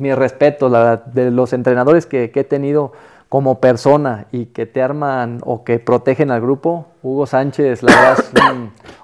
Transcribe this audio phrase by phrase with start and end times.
[0.00, 2.92] Mi respeto la, de los entrenadores que, he tenido
[3.28, 8.18] como persona y que te arman o que protegen al grupo, Hugo Sánchez, la verdad
[8.20, 8.32] es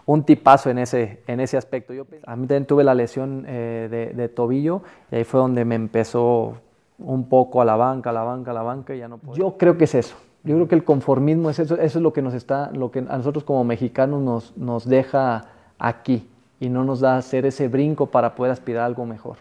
[0.06, 1.94] un, tipazo en ese, en ese aspecto.
[1.94, 5.74] Yo, a mí también tuve la lesión eh, de, tobillo y ahí fue donde me
[5.74, 6.58] empezó
[7.00, 9.36] un poco a la banca, a la banca, a la banca y ya no puedo.
[9.36, 10.14] Yo creo que es eso.
[10.44, 13.00] Yo creo que el conformismo es eso, eso es lo que nos está, lo que
[13.00, 16.28] a nosotros como mexicanos nos, nos deja aquí
[16.60, 19.38] y no nos da hacer ese brinco para poder aspirar a algo mejor.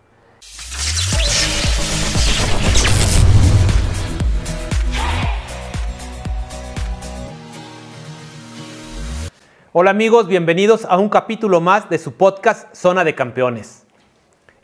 [9.75, 13.87] Hola amigos, bienvenidos a un capítulo más de su podcast Zona de Campeones.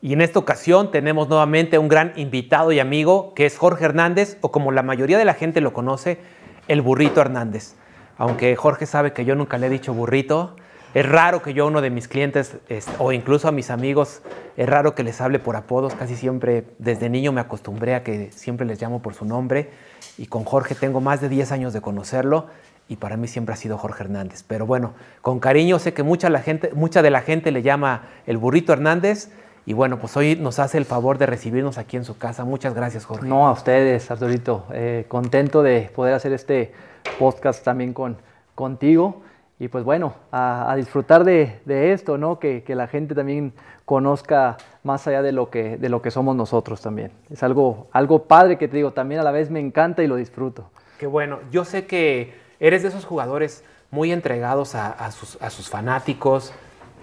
[0.03, 4.37] Y en esta ocasión tenemos nuevamente un gran invitado y amigo que es Jorge Hernández,
[4.41, 6.19] o como la mayoría de la gente lo conoce,
[6.67, 7.73] el burrito Hernández.
[8.19, 10.55] Aunque Jorge sabe que yo nunca le he dicho burrito,
[10.93, 12.57] es raro que yo a uno de mis clientes
[12.99, 14.21] o incluso a mis amigos,
[14.57, 18.31] es raro que les hable por apodos, casi siempre desde niño me acostumbré a que
[18.31, 19.71] siempre les llamo por su nombre
[20.19, 22.45] y con Jorge tengo más de 10 años de conocerlo
[22.89, 24.43] y para mí siempre ha sido Jorge Hernández.
[24.45, 28.01] Pero bueno, con cariño sé que mucha, la gente, mucha de la gente le llama
[28.25, 29.29] el burrito Hernández
[29.65, 32.43] y bueno, pues hoy nos hace el favor de recibirnos aquí en su casa.
[32.43, 33.27] Muchas gracias, Jorge.
[33.27, 34.65] No, a ustedes, Arturito.
[34.73, 36.73] Eh, contento de poder hacer este
[37.19, 38.17] podcast también con,
[38.55, 39.21] contigo.
[39.59, 41.59] Y pues bueno, a, disfrutar de,
[41.93, 42.39] esto, ¿no?
[42.39, 43.53] Que, la gente también
[43.85, 47.11] conozca más allá de lo que, de lo que somos nosotros también.
[47.29, 50.15] Es algo, algo padre que te digo, también a la vez me encanta y lo
[50.15, 50.71] disfruto.
[50.97, 55.69] Qué bueno, yo sé que eres de esos jugadores muy entregados a, sus, a sus,
[55.69, 56.53] fanáticos,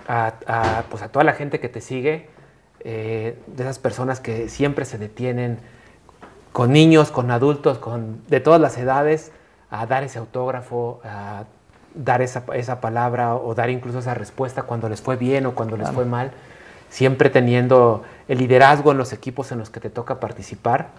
[0.06, 2.28] a, pues a toda la gente que te sigue,
[2.80, 5.58] eh, de esas personas que siempre se detienen
[6.52, 9.32] con niños, con adultos, con, de todas las edades,
[9.70, 11.44] a dar ese autógrafo, a
[11.94, 15.76] dar esa, esa, palabra o dar incluso esa respuesta cuando les fue bien o cuando
[15.76, 16.30] les fue mal,
[16.88, 20.90] siempre teniendo el liderazgo en los equipos en los que te toca participar.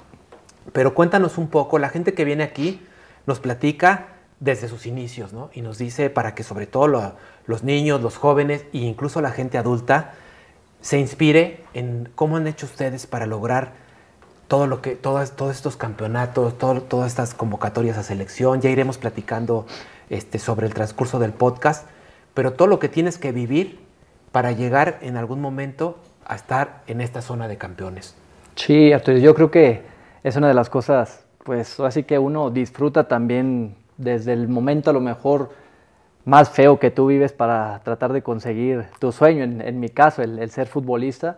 [0.73, 2.85] Pero cuéntanos un poco, la gente que viene aquí
[3.25, 4.07] nos platica
[4.39, 5.49] desde sus inicios, ¿no?
[5.53, 7.15] Y nos dice para que sobre todo
[7.45, 10.13] los niños, los jóvenes e incluso la gente adulta
[10.81, 13.73] se inspire en cómo han hecho ustedes para lograr
[14.47, 18.61] todo lo que, todos, todos estos campeonatos, todas estas convocatorias a selección.
[18.61, 19.65] Ya iremos platicando
[20.09, 21.87] este, sobre el transcurso del podcast,
[22.33, 23.79] pero todo lo que tienes que vivir
[24.31, 28.15] para llegar en algún momento a estar en esta zona de campeones.
[28.55, 29.81] Sí, Arturo, yo creo que
[30.23, 34.93] es una de las cosas, pues así que uno disfruta también desde el momento a
[34.93, 35.49] lo mejor
[36.25, 40.49] más feo que tú vives para tratar de conseguir tu sueño, en, mi caso, el
[40.49, 41.37] ser futbolista.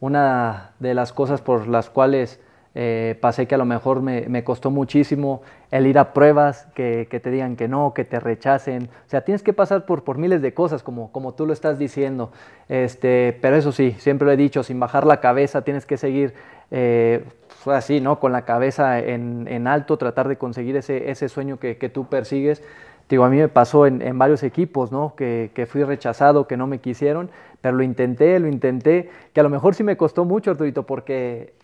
[0.00, 2.40] Una de las cosas por las cuales
[2.80, 5.42] eh, pasé que a lo mejor me, costó muchísimo
[5.72, 8.84] el ir a pruebas, que, te digan que no, que te rechacen.
[8.84, 11.78] O sea, tienes que pasar por, por miles de cosas, como, como tú lo estás
[11.78, 12.30] diciendo.
[12.68, 16.34] Este, pero eso sí, siempre lo he dicho, sin bajar la cabeza, tienes que seguir
[16.70, 17.24] eh,
[17.66, 18.20] así, ¿no?
[18.20, 22.62] Con la cabeza en, alto, tratar de conseguir ese, ese sueño que, tú persigues.
[23.08, 25.14] Digo, a mí me pasó en, varios equipos, ¿no?
[25.16, 27.30] Que, que, fui rechazado, que no me quisieron,
[27.60, 31.54] pero lo intenté, lo intenté, que a lo mejor sí me costó mucho, Arturito, porque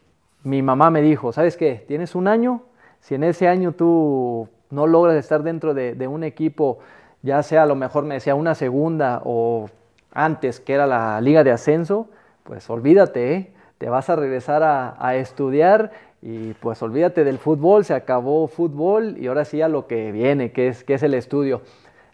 [0.44, 1.84] mi mamá me dijo, ¿sabes qué?
[1.88, 2.62] Tienes un año,
[3.00, 6.78] si en ese año tú no logras estar dentro de, un equipo,
[7.22, 9.70] ya sea a lo mejor me decía una segunda o
[10.12, 12.08] antes que era la liga de ascenso,
[12.44, 13.52] pues olvídate, ¿eh?
[13.78, 15.90] Te vas a regresar a, estudiar
[16.22, 20.52] y pues olvídate del fútbol, se acabó fútbol y ahora sí a lo que viene,
[20.52, 21.62] que es, que es el estudio.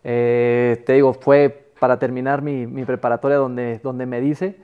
[0.03, 4.56] Eh, te digo, fue para terminar mi, preparatoria donde, donde me dice,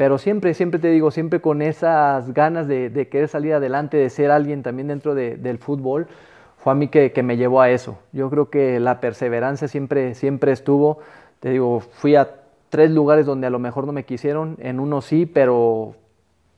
[0.00, 4.30] pero siempre, siempre te digo, siempre con esas ganas de, querer salir adelante, de ser
[4.30, 6.08] alguien también dentro del fútbol,
[6.56, 7.98] fue a mí que, me llevó a eso.
[8.12, 11.00] Yo creo que la perseverancia siempre, siempre estuvo.
[11.40, 12.30] Te digo, fui a
[12.70, 15.96] tres lugares donde a lo mejor no me quisieron, en uno sí, pero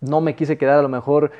[0.02, 1.32] no me quise quedar a lo mejor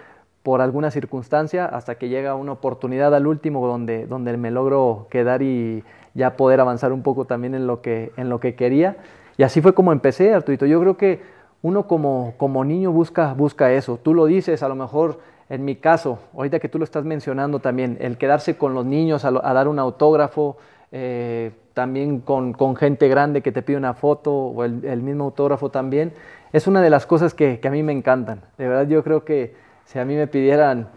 [0.43, 5.43] por alguna circunstancia hasta que llega una oportunidad al último donde, donde me logro quedar
[5.43, 5.85] y
[6.15, 8.97] ya poder avanzar un poco también en lo que, en lo que quería.
[9.37, 10.67] Y así fue como empecé, Arturito.
[10.67, 11.21] Yo creo que
[11.63, 13.99] uno como, como niño busca, busca eso.
[14.03, 15.21] Tú lo dices, a lo mejor
[15.53, 19.25] en mi caso, ahorita que tú lo estás mencionando también, el quedarse con los niños
[19.27, 20.57] a, dar un autógrafo,
[20.91, 25.71] eh, también con, con, gente grande que te pide una foto o el, mismo autógrafo
[25.71, 26.13] también,
[26.53, 28.43] es una de las cosas que, que, a mí me encantan.
[28.59, 29.55] De verdad yo creo que
[29.85, 30.89] si a mí me pidieran,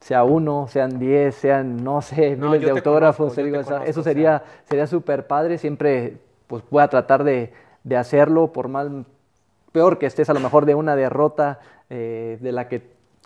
[0.00, 5.58] sea uno, sean diez, sean, no sé, miles de autógrafos, eso sería sería súper padre,
[5.58, 7.52] siempre pues voy a tratar de,
[7.84, 8.88] de hacerlo por más
[9.72, 11.60] peor que estés a lo mejor de una derrota
[11.90, 12.82] eh, de la que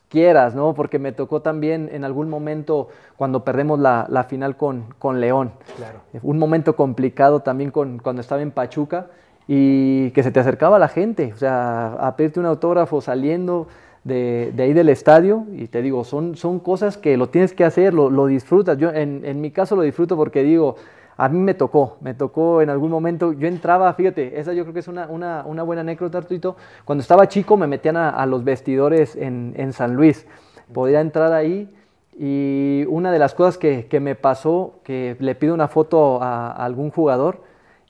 [0.08, 0.74] quieras, ¿no?
[0.74, 5.52] Porque me tocó también en algún momento cuando perdemos la, final con, con León.
[5.76, 6.00] Claro.
[6.22, 9.06] Un momento complicado también con, cuando estaba en Pachuca
[9.46, 13.68] y que se te acercaba la gente, o sea, a pedirte un autógrafo saliendo,
[14.04, 17.94] de, ahí del estadio y te digo, son, son cosas que lo tienes que hacer,
[17.94, 18.78] lo, lo disfrutas.
[18.78, 20.76] Yo en, en, mi caso lo disfruto porque digo,
[21.16, 24.74] a mí me tocó, me tocó en algún momento, yo entraba, fíjate, esa yo creo
[24.74, 29.16] que es una, una, buena anécdota, Arturito, cuando estaba chico me metían a, los vestidores
[29.16, 30.26] en, en, San Luis,
[30.72, 31.72] podía entrar ahí
[32.18, 36.50] y una de las cosas que, que me pasó, que le pido una foto a
[36.50, 37.42] algún jugador,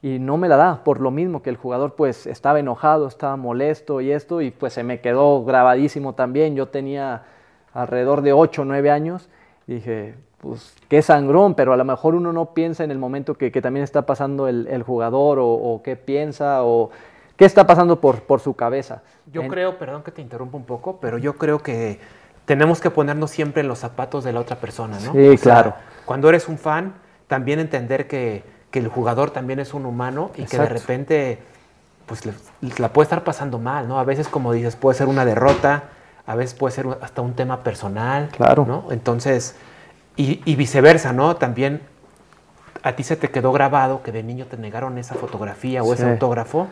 [0.04, 3.36] y no me la da por lo mismo que el jugador pues estaba enojado, estaba
[3.36, 6.54] molesto y esto y pues se me quedó grabadísimo también.
[6.56, 7.22] Yo tenía
[7.72, 9.30] alrededor de 8 o 9 años.
[9.66, 13.50] Dije, pues qué sangrón, pero a lo mejor uno no piensa en el momento que,
[13.62, 16.90] también está pasando el, jugador o, qué piensa o
[17.38, 19.00] qué está pasando por, por su cabeza.
[19.32, 21.98] Yo creo, perdón que te interrumpa un poco, pero yo creo que
[22.44, 25.12] tenemos que ponernos siempre en los zapatos de la otra persona, ¿no?
[25.12, 25.72] Sí, claro.
[26.04, 26.92] Cuando eres un fan,
[27.26, 31.38] también entender que que el jugador también es un humano y que de repente
[32.06, 32.22] pues
[32.80, 34.00] la puede estar pasando mal, ¿no?
[34.00, 35.84] A veces, como dices, puede ser una derrota,
[36.26, 38.64] a veces puede ser hasta un tema personal, claro.
[38.66, 38.88] ¿no?
[38.90, 39.54] Entonces,
[40.16, 41.36] y, viceversa, ¿no?
[41.36, 41.82] También
[42.82, 46.10] a ti se te quedó grabado que de niño te negaron esa fotografía o ese
[46.10, 46.66] autógrafo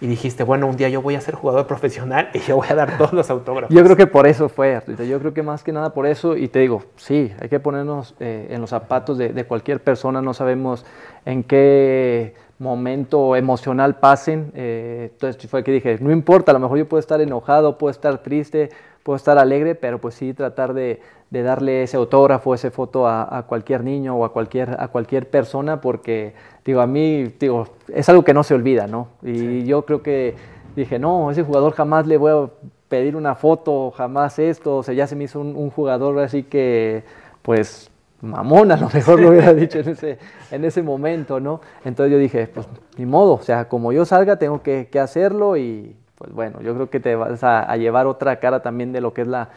[0.00, 2.74] y dijiste, bueno, un día yo voy a ser jugador profesional y yo voy a
[2.74, 3.74] dar todos los autógrafos.
[3.74, 6.48] Yo creo que por eso fue, Yo creo que más que nada por eso, y
[6.48, 10.84] te digo, sí, hay que ponernos eh, en los zapatos de, cualquier persona, no sabemos
[11.24, 14.52] en qué momento emocional pasen.
[14.54, 17.90] Eh, entonces fue que dije, no importa, a lo mejor yo puedo estar enojado, puedo
[17.90, 18.70] estar triste,
[19.02, 21.00] puedo estar alegre, pero pues sí tratar de,
[21.30, 26.34] darle ese autógrafo, esa foto a, cualquier niño o a cualquier, a cualquier persona, porque
[26.64, 29.08] digo, a mí digo, es algo que no se olvida, ¿no?
[29.22, 30.34] Y yo creo que
[30.74, 32.50] dije, no, ese jugador jamás le voy a
[32.88, 37.04] pedir una foto, jamás esto, o sea, ya se me hizo un jugador así que,
[37.42, 37.90] pues,
[38.20, 40.18] mamón, a lo mejor lo hubiera dicho en ese,
[40.50, 41.60] en ese momento, ¿no?
[41.84, 45.94] Entonces yo dije, pues ni modo, o sea, como yo salga tengo que, hacerlo y
[46.16, 49.22] pues bueno, yo creo que te vas a, llevar otra cara también de lo que
[49.22, 49.48] es la,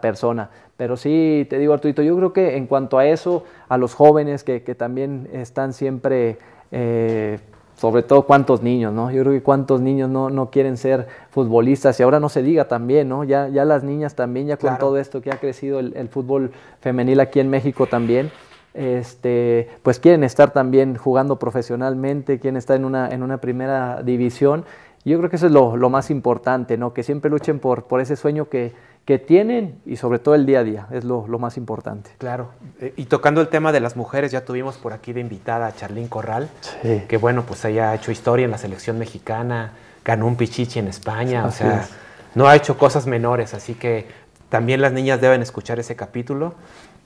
[0.00, 0.50] persona.
[0.76, 4.44] Pero sí, te digo Arturito, yo creo que en cuanto a eso, a los jóvenes
[4.44, 6.38] que, que también están siempre...
[6.72, 7.38] Eh,
[7.76, 9.10] sobre todo cuántos niños, ¿no?
[9.10, 12.68] Yo creo que cuántos niños no, no, quieren ser futbolistas y ahora no se diga
[12.68, 13.24] también, ¿no?
[13.24, 17.20] Ya, ya las niñas también, ya con todo esto que ha crecido el, fútbol femenil
[17.20, 18.30] aquí en México también,
[18.74, 24.64] este, pues quieren estar también jugando profesionalmente, quieren estar en una, en una primera división.
[25.04, 26.94] Yo creo que eso es lo, lo más importante, ¿no?
[26.94, 28.72] Que siempre luchen por, por ese sueño que,
[29.04, 32.10] que tienen y sobre todo el día a día, es lo, más importante.
[32.18, 35.66] Claro, eh, y tocando el tema de las mujeres, ya tuvimos por aquí de invitada
[35.66, 36.48] a Charlín Corral,
[36.82, 39.72] que bueno, pues ella ha hecho historia en la selección mexicana,
[40.04, 41.86] ganó un pichichi en España, o sea,
[42.34, 44.08] no ha hecho cosas menores, así que
[44.48, 46.54] también las niñas deben escuchar ese capítulo,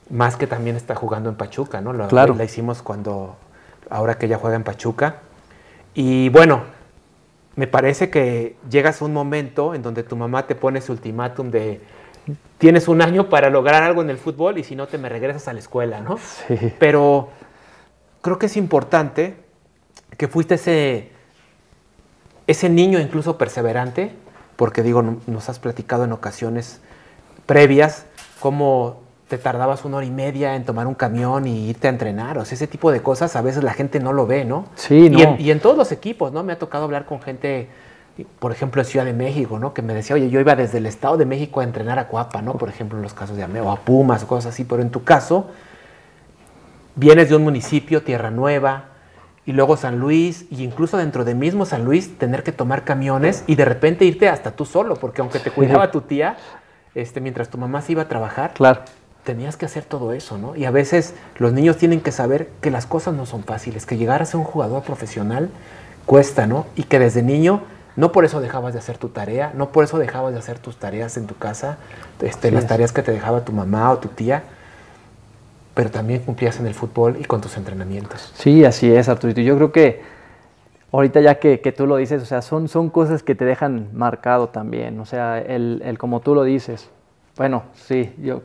[0.09, 2.07] más que también está jugando en Pachuca, ¿no?
[2.07, 2.35] claro.
[2.35, 3.37] La hicimos cuando,
[3.91, 5.17] ahora que ella juega en Pachuca.
[5.95, 6.63] Y bueno,
[7.59, 11.51] me parece que llegas a un momento en donde tu mamá te pone su ultimátum
[11.51, 11.81] de
[12.57, 15.49] tienes un año para lograr algo en el fútbol y si no te me regresas
[15.49, 16.19] a la escuela, ¿no?
[16.19, 16.55] Sí.
[16.79, 17.31] Pero
[18.23, 19.35] creo que es importante
[20.17, 21.11] que fuiste ese,
[22.47, 24.13] ese niño incluso perseverante,
[24.55, 26.81] porque digo, nos has platicado en ocasiones
[27.47, 28.07] previas
[28.39, 32.39] cómo te tardabas una hora y media en tomar un camión y irte a entrenar.
[32.39, 34.65] O sea, ese tipo de cosas a veces la gente no lo ve, ¿no?
[34.75, 35.37] Sí, no.
[35.39, 36.43] Y en, todos los equipos, ¿no?
[36.43, 37.69] Me ha tocado hablar con gente,
[38.39, 39.75] por ejemplo, en Ciudad de México, ¿no?
[39.75, 42.41] Que me decía, oye, yo iba desde el Estado de México a entrenar a Cuapa,
[42.41, 42.55] ¿no?
[42.55, 44.65] Por ejemplo, en los casos de Ameo, a Pumas, cosas así.
[44.65, 45.49] Pero en tu caso,
[46.97, 48.85] vienes de un municipio, Tierra Nueva,
[49.45, 53.45] y luego San Luis, y incluso dentro de mismo San Luis, tener que tomar camiones
[53.47, 56.37] y de repente irte hasta tú solo, porque aunque te cuidaba tu tía,
[56.95, 58.81] este, mientras tu mamá se iba a trabajar, claro
[59.29, 60.57] tenías que hacer todo eso, ¿no?
[60.57, 63.99] Y a veces los niños tienen que saber que las cosas no son fáciles, que
[63.99, 65.51] llegar a ser un jugador profesional
[66.07, 66.65] cuesta, ¿no?
[66.77, 67.61] Y que desde niño
[67.95, 70.79] no por eso dejabas de hacer tu tarea, no por eso dejabas de hacer tus
[70.79, 71.77] tareas en tu casa,
[72.23, 74.45] este, las tareas que te dejaba tu mamá o tu tía,
[75.75, 78.33] pero también cumplías en el fútbol y con tus entrenamientos.
[78.35, 79.43] Sí, así es, Arturito.
[79.43, 80.01] Yo creo que
[80.91, 84.49] ahorita ya que, tú lo dices, o sea, son, son cosas que te dejan marcado
[84.49, 86.89] también, o sea, el, el como tú lo dices,
[87.39, 88.43] bueno, sí, yo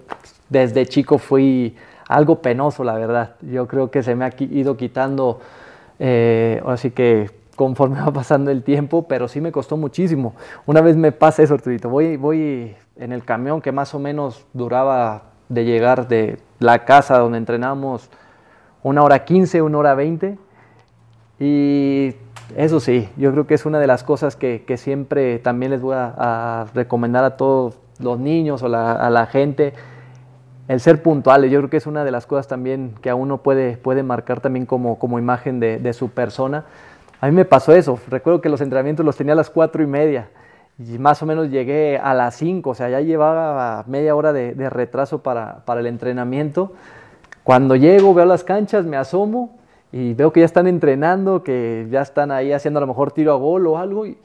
[0.50, 1.75] desde chico fui
[2.07, 3.35] algo penoso, la verdad.
[3.41, 5.41] Yo creo que se me ha ido quitando,
[6.00, 10.35] eh, así que conforme va pasando el tiempo, pero sí me costó muchísimo.
[10.65, 14.45] Una vez me pasa eso, Arturito, voy, voy en el camión que más o menos
[14.53, 18.09] duraba de llegar de la casa donde entrenamos
[18.81, 20.38] una hora quince, una hora veinte,
[21.39, 22.15] y
[22.55, 25.95] eso sí, yo creo que es una de las cosas que, siempre también les voy
[25.97, 29.74] a, recomendar a todos los niños o a la gente,
[30.67, 33.39] el ser puntuales, yo creo que es una de las cosas también que a uno
[33.39, 36.65] puede, puede marcar también como, como imagen de, su persona.
[37.19, 39.88] A mí me pasó eso, recuerdo que los entrenamientos los tenía a las cuatro y
[39.88, 40.29] media
[40.79, 44.69] y más o menos llegué a las 5, o sea, ya llevaba media hora de,
[44.69, 46.74] retraso para, para, el entrenamiento.
[47.43, 49.55] Cuando llego, veo las canchas, me asomo
[49.91, 53.33] y veo que ya están entrenando, que ya están ahí haciendo a lo mejor tiro
[53.33, 54.07] a gol o algo.
[54.07, 54.17] Y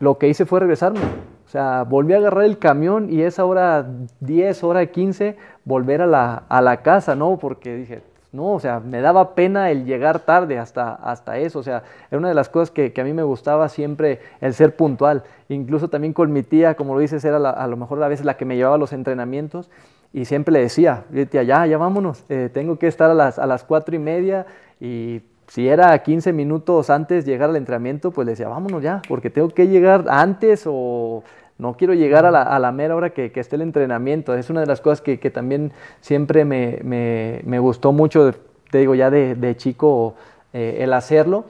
[0.00, 1.00] lo que hice fue regresarme.
[1.46, 3.86] O sea, volví a agarrar el camión y esa hora
[4.20, 7.38] 10, hora 15, volver a la, a la casa, ¿no?
[7.38, 8.02] Porque dije,
[8.34, 12.18] no, o sea, me daba pena el llegar tarde hasta, hasta eso, o sea, era
[12.18, 16.12] una de las cosas que, a mí me gustaba siempre el ser puntual, incluso también
[16.12, 18.56] con mi tía, como lo dices, era a lo mejor a veces la que me
[18.56, 19.70] llevaba los entrenamientos
[20.12, 23.46] y siempre le decía, tía, ya, ya vámonos, eh, tengo que estar a las, a
[23.46, 24.46] las cuatro y media
[24.80, 25.22] y
[25.54, 29.50] si era 15 minutos antes llegar al entrenamiento, pues le decía, vámonos ya, porque tengo
[29.50, 31.22] que llegar antes o
[31.58, 34.34] no quiero llegar a la, mera hora que, esté el entrenamiento.
[34.34, 35.70] Es una de las cosas que, también
[36.00, 38.34] siempre me, gustó mucho,
[38.72, 40.16] te digo ya de, chico,
[40.52, 41.44] eh, el hacerlo.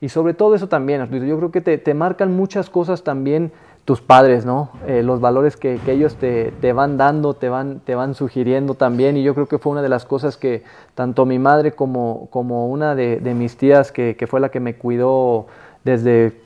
[0.00, 3.50] Y sobre todo eso también, yo creo que te, marcan muchas cosas también
[3.90, 4.70] tus padres, ¿no?
[4.86, 9.16] Eh, los valores que, ellos te, van dando, te van, te van sugiriendo también.
[9.16, 10.62] Y yo creo que fue una de las cosas que
[10.94, 14.76] tanto mi madre como, como una de, de mis tías, que, fue la que me
[14.76, 15.48] cuidó
[15.82, 16.40] desde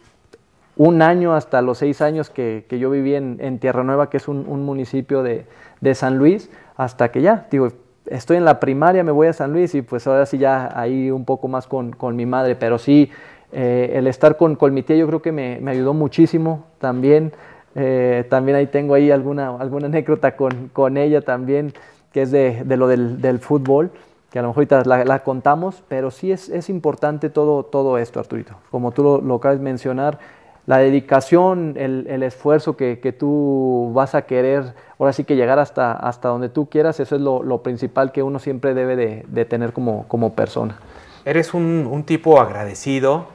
[0.78, 4.64] un año hasta los seis años que, yo viví en, Tierra Nueva, que es un,
[4.64, 5.44] municipio de,
[5.92, 6.48] San Luis,
[6.78, 7.68] hasta que ya, digo,
[8.06, 11.10] estoy en la primaria, me voy a San Luis y pues ahora sí ya ahí
[11.10, 13.10] un poco más con, mi madre, pero sí,
[13.54, 17.32] eh, el estar con, mi tía yo creo que me, ayudó muchísimo también.
[17.74, 21.72] Eh, también ahí tengo ahí alguna, alguna anécdota con, ella también,
[22.12, 23.90] que es de, lo del, fútbol,
[24.30, 28.54] que a lo mejor ahorita la, contamos, pero sí es, importante todo, todo esto, Arturito.
[28.70, 30.18] Como tú lo, lo acabas de mencionar,
[30.66, 36.28] la dedicación, el, esfuerzo que, tú vas a querer, ahora sí que llegar hasta, hasta
[36.28, 40.32] donde tú quieras, eso es lo, principal que uno siempre debe de, tener como, como,
[40.32, 40.78] persona.
[41.26, 43.26] Eres un, tipo agradecido,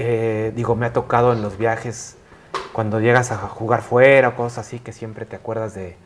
[0.00, 2.16] eh, digo, me ha tocado en los viajes,
[2.72, 5.96] cuando llegas a jugar fuera o cosas así, que siempre te acuerdas de,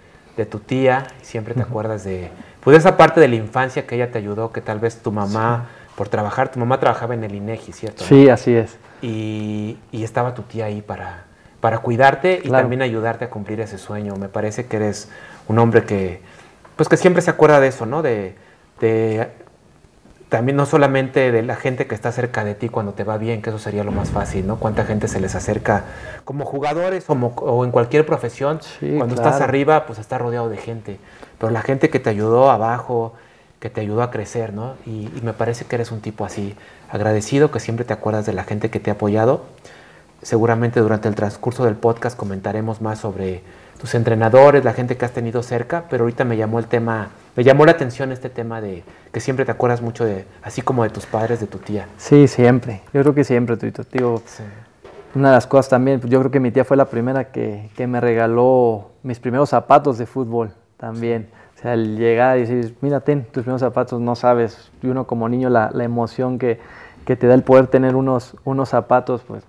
[0.46, 4.18] tu tía, siempre te acuerdas de, pues esa parte de la infancia que ella te
[4.18, 8.04] ayudó, que tal vez tu mamá, por trabajar, tu mamá trabajaba en el INEGI, ¿cierto?
[8.04, 11.24] Sí, así es y, estaba tu tía ahí para,
[11.60, 14.16] para cuidarte y también ayudarte a cumplir ese sueño.
[14.16, 15.08] Me parece que eres
[15.48, 16.20] un hombre que,
[16.76, 18.02] pues que siempre se acuerda de eso, ¿no?
[18.02, 18.36] De,
[20.34, 23.40] también no solamente de la gente que está cerca de ti cuando te va bien,
[23.40, 24.56] que eso sería lo más fácil, ¿no?
[24.56, 25.84] Cuánta gente se les acerca
[26.24, 28.58] como jugadores o, en cualquier profesión.
[28.80, 30.98] cuando estás arriba, pues estás rodeado de gente.
[31.38, 33.12] Pero la gente que te ayudó abajo,
[33.60, 34.74] que te ayudó a crecer, ¿no?
[34.86, 36.56] Y, me parece que eres un tipo así,
[36.90, 39.44] agradecido, que siempre te acuerdas de la gente que te ha apoyado.
[40.20, 43.44] Seguramente durante el transcurso del podcast comentaremos más sobre
[43.78, 47.44] tus entrenadores, la gente que has tenido cerca, pero ahorita me llamó el tema, me
[47.44, 50.90] llamó la atención este tema de que siempre te acuerdas mucho de, así como de
[50.90, 51.88] tus padres, de tu tía.
[51.96, 52.82] Sí, siempre.
[52.92, 54.22] Yo creo que siempre, tu tío.
[55.14, 57.86] Una de las cosas también, yo creo que mi tía fue la primera que, que
[57.86, 61.28] me regaló mis primeros zapatos de fútbol también
[61.64, 65.28] sea, el llegar y decir, mira, ten tus primeros zapatos, no sabes, y uno como
[65.28, 66.60] niño la, la emoción que,
[67.06, 69.44] que, te da el poder tener unos, unos zapatos, pues,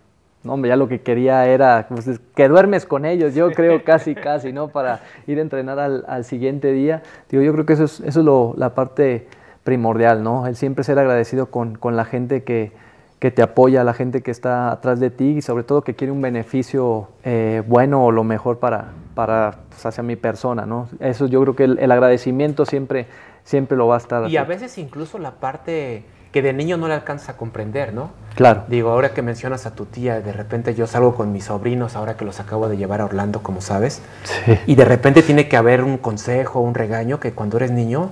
[0.46, 4.16] no, hombre, ya lo que quería era pues, que duermes con ellos, yo creo casi,
[4.16, 4.70] casi, ¿no?
[4.70, 7.04] Para ir a entrenar al, al siguiente día.
[7.30, 9.28] Digo, yo creo que eso es, eso es lo, la parte
[9.64, 10.46] primordial, ¿no?
[10.48, 12.72] El siempre ser agradecido con, con la gente que,
[13.20, 16.12] que te apoya, la gente que está atrás de ti y sobre todo que quiere
[16.12, 20.90] un beneficio eh, bueno o lo mejor para, para pues, hacia mi persona, ¿no?
[21.00, 23.08] Eso yo creo que el, agradecimiento siempre,
[23.44, 24.30] siempre lo va a estar.
[24.30, 26.04] Y a veces incluso la parte
[26.36, 28.12] que de niño no le alcanza a comprender, ¿no?
[28.36, 28.66] Claro.
[28.68, 32.18] Digo, ahora que mencionas a tu tía, de repente yo salgo con mis sobrinos, ahora
[32.18, 34.60] que los acabo de llevar a Orlando, como sabes, sí.
[34.66, 38.10] y de repente tiene que haber un consejo, un regaño que cuando eres niño,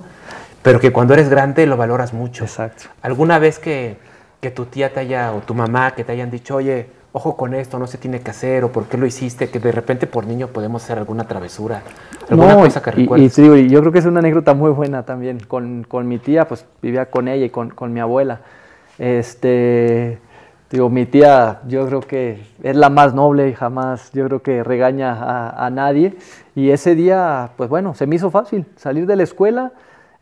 [0.62, 2.44] pero que cuando eres grande lo valoras mucho.
[2.44, 2.84] Exacto.
[3.02, 3.98] ¿Alguna vez que
[4.44, 7.54] que tu tía te haya, o tu mamá, que te hayan dicho, oye, ojo con
[7.54, 10.26] esto, no se tiene que hacer, o por qué lo hiciste, que de repente por
[10.26, 11.84] niño podemos hacer alguna travesura,
[12.28, 13.38] alguna cosa que recuerdes.
[13.38, 15.38] Y, y, yo creo que es una anécdota muy buena también.
[15.38, 18.40] Con, con mi tía, pues vivía con ella y con, con, mi abuela.
[18.98, 20.18] Este,
[20.72, 24.64] digo, mi tía, yo creo que es la más noble y jamás, yo creo que
[24.64, 26.16] regaña a, a nadie.
[26.56, 29.70] Y ese día, pues bueno, se me hizo fácil salir de la escuela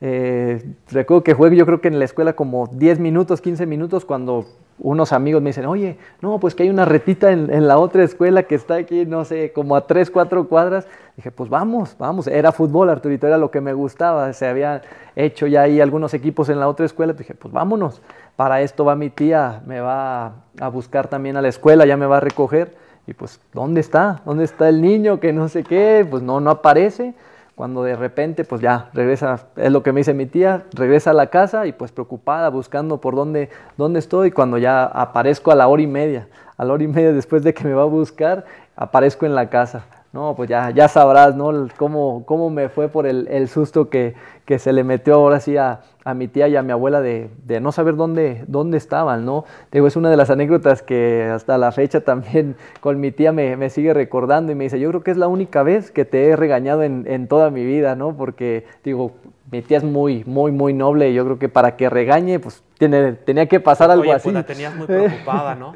[0.05, 4.05] eh, recuerdo que juego yo creo que en la escuela como 10 minutos, 15 minutos
[4.05, 4.47] cuando
[4.81, 8.43] unos amigos me dicen, oye, no, pues que hay una retita en, la otra escuela
[8.43, 10.89] que está aquí, no sé, como a 3, 4 cuadras.
[11.17, 12.27] Dije, pues vamos, vamos.
[12.27, 14.33] Era fútbol, Arturito, era lo que me gustaba.
[14.33, 14.83] Se había
[15.15, 17.13] hecho ya ahí algunos equipos en la otra escuela.
[17.13, 18.03] Dije, pues vámonos.
[18.35, 22.07] Para esto va mi tía, me va a buscar también a la escuela, ya me
[22.07, 22.75] va a recoger.
[23.07, 24.23] Y pues, ¿dónde está?
[24.25, 25.21] ¿Dónde está el niño?
[25.21, 26.05] Que no sé qué.
[26.11, 27.15] Pues no, no aparece
[27.63, 31.13] cuando de repente, pues ya, regresa, es lo que me dice mi tía, regresa a
[31.13, 35.69] la casa y pues preocupada, buscando por dónde, dónde estoy, cuando ya aparezco a la
[35.69, 36.27] hora y media,
[36.57, 39.49] a la hora y media después de que me va a buscar, aparezco en la
[39.49, 39.85] casa.
[40.13, 41.69] No, pues ya, ya sabrás, ¿no?
[41.79, 44.15] Cómo, cómo me fue por el, el susto que,
[44.45, 47.31] que, se le metió ahora sí a, a, mi tía y a mi abuela de,
[47.47, 49.47] de, no saber dónde, dónde estaban, ¿no?
[49.71, 53.57] Digo, es una de las anécdotas que hasta la fecha también con mi tía me,
[53.57, 56.27] me, sigue recordando y me dice, yo creo que es la única vez que te
[56.27, 58.15] he regañado en, en toda mi vida, ¿no?
[58.15, 59.13] Porque, digo,
[59.51, 62.63] mi tía es muy, muy, muy noble y yo creo que para que regañe, pues
[62.77, 64.25] tiene, tenía que pasar algo Oye, así.
[64.25, 65.75] Pues la tenías muy preocupada, ¿no?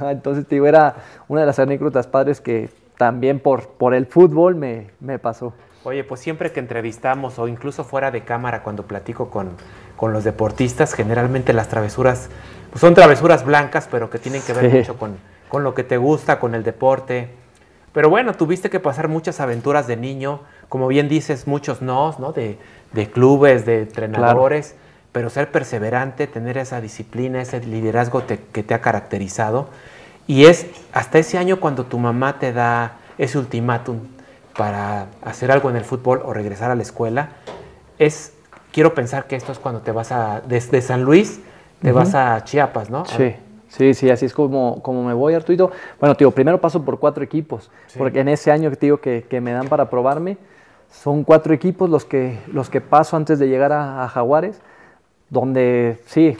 [0.10, 2.68] Entonces, digo, era una de las anécdotas padres que
[2.98, 5.54] también por, por el fútbol me, me, pasó.
[5.84, 9.52] Oye, pues siempre que entrevistamos o incluso fuera de cámara cuando platico con,
[9.96, 12.28] con los deportistas, generalmente las travesuras
[12.70, 14.76] pues son travesuras blancas, pero que tienen que ver sí.
[14.78, 15.16] mucho con,
[15.48, 17.30] con lo que te gusta, con el deporte.
[17.92, 22.32] Pero bueno, tuviste que pasar muchas aventuras de niño, como bien dices, muchos nos, ¿no?
[22.32, 22.58] De,
[22.92, 24.82] de clubes, de entrenadores, claro.
[25.12, 29.68] pero ser perseverante, tener esa disciplina, ese liderazgo te, que te ha caracterizado.
[30.28, 33.98] Y es hasta ese año cuando tu mamá te da ese ultimátum
[34.56, 37.30] para hacer algo en el fútbol o regresar a la escuela.
[37.98, 38.34] Es,
[38.70, 41.40] quiero pensar que esto es cuando te vas a, desde San Luis,
[41.80, 41.96] te uh -huh.
[41.96, 43.06] vas a Chiapas, ¿no?
[43.06, 43.34] Sí.
[43.68, 45.70] Sí, sí, así es como, como me voy, Arturito.
[46.00, 47.98] Bueno, tío, primero paso por cuatro equipos, sí.
[47.98, 50.38] porque en ese año, tío, que, que, me dan para probarme,
[50.90, 54.60] son cuatro equipos los que, los que paso antes de llegar a, a Jaguares,
[55.28, 56.36] donde sí,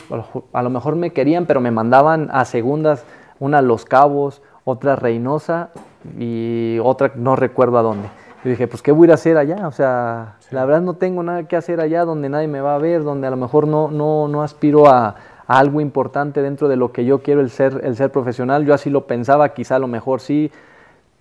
[0.54, 3.04] a lo mejor me querían, pero me mandaban a segundas
[3.40, 5.70] una Los Cabos, otra Reynosa
[6.18, 8.08] y otra no recuerdo a dónde.
[8.44, 9.66] Yo dije, pues, ¿qué voy a ir a hacer allá?
[9.66, 10.54] O sea, sí.
[10.54, 13.26] la verdad no tengo nada que hacer allá donde nadie me va a ver, donde
[13.26, 15.16] a lo mejor no, no, no aspiro a,
[15.46, 18.64] a algo importante dentro de lo que yo quiero, el ser, el ser profesional.
[18.64, 20.52] Yo así lo pensaba, quizá a lo mejor sí.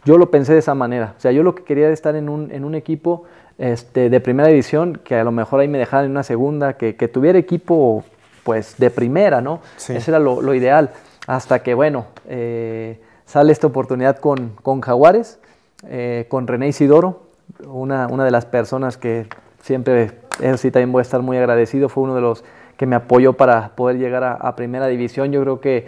[0.06, 1.16] Yo lo pensé de esa manera.
[1.18, 3.24] O sea, yo lo que quería era estar en un, en un equipo
[3.58, 6.96] este, de primera división, que a lo mejor ahí me dejaran en una segunda, que,
[6.96, 8.04] que tuviera equipo
[8.44, 9.60] pues de primera, ¿no?
[9.76, 9.96] Sí.
[9.96, 10.92] Eso era lo, lo ideal
[11.28, 15.40] hasta que, bueno, eh, sale esta oportunidad con, con Jaguares,
[15.86, 17.24] eh, con René Isidoro,
[17.68, 19.28] una, una, de las personas que
[19.62, 22.46] siempre, eso sí también voy a estar muy agradecido, fue uno de los
[22.78, 25.32] que me apoyó para poder llegar a, primera división.
[25.32, 25.88] Yo creo que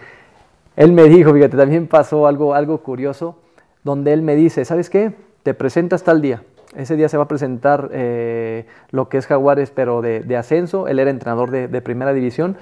[0.75, 3.37] él me dijo, fíjate, también pasó algo, algo curioso,
[3.83, 5.13] donde él me dice, ¿sabes qué?
[5.43, 6.43] Te presentas tal día.
[6.75, 10.87] Ese día se va a presentar eh, lo que es Jaguares, pero de, ascenso.
[10.87, 12.57] Él era entrenador de primera división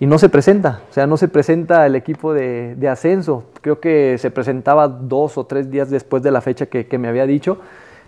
[0.00, 3.44] y no se presenta, o sea, no se presenta el equipo de, de, ascenso.
[3.60, 7.26] Creo que se presentaba dos o tres días después de la fecha que, me había
[7.26, 7.58] dicho.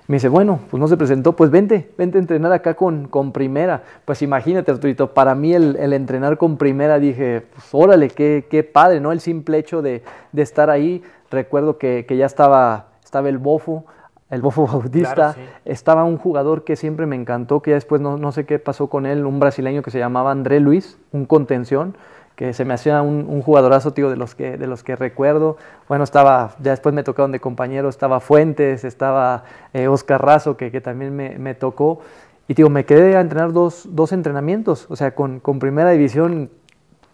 [0.06, 3.32] Me dice, bueno, pues no se presentó, pues vente, vente a entrenar acá con, con
[3.32, 3.82] primera.
[4.04, 8.62] Pues imagínate, Arturito, para mí el, el, entrenar con primera, dije, pues órale, qué, qué
[8.62, 9.10] padre, ¿no?
[9.10, 11.02] El simple hecho de, de estar ahí.
[11.30, 13.84] Recuerdo que, que ya estaba, estaba el Bofo,
[14.30, 15.40] el Bofo Bautista, claro, sí.
[15.64, 18.88] estaba un jugador que siempre me encantó, que ya después no, no, sé qué pasó
[18.88, 21.96] con él, un brasileño que se llamaba André Luis, un contención,
[22.36, 25.58] que se me hacía un, un jugadorazo, tío, de los, que, de los que recuerdo.
[25.88, 30.70] Bueno, estaba, ya después me tocaron de compañero, estaba Fuentes, estaba eh, Oscar Razo, que,
[30.70, 32.00] que también me, me, tocó.
[32.48, 36.50] Y, tío, me quedé a entrenar dos, dos entrenamientos, o sea, con, con primera división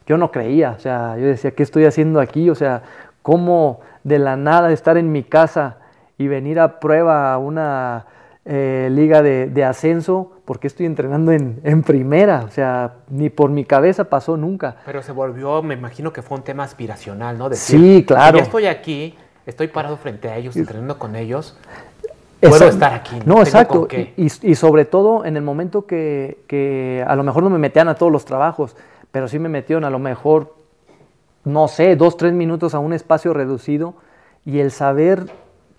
[0.06, 2.48] yo no creía, o sea, yo decía, ¿qué estoy haciendo aquí?
[2.48, 2.82] O sea,
[3.22, 5.78] ¿cómo de la nada estar en mi casa
[6.18, 8.06] y venir a prueba a una
[8.44, 13.50] eh, liga de, de, ascenso, porque estoy entrenando en, en, primera, o sea, ni por
[13.50, 14.76] mi cabeza pasó nunca.
[14.86, 17.48] Pero se volvió, me imagino que fue un tema aspiracional, ¿no?
[17.48, 18.38] Decir, sí, claro.
[18.38, 21.58] Ya estoy aquí, estoy parado frente a ellos, entrenando con ellos,
[22.40, 23.18] puedo estar aquí.
[23.24, 23.88] No, no exacto.
[23.90, 27.88] Y, y, sobre todo en el momento que, que a lo mejor no me metían
[27.88, 28.76] a todos los trabajos,
[29.10, 30.54] pero sí me metieron a lo mejor,
[31.44, 33.94] no sé, dos, tres minutos a un espacio reducido
[34.44, 35.26] y el saber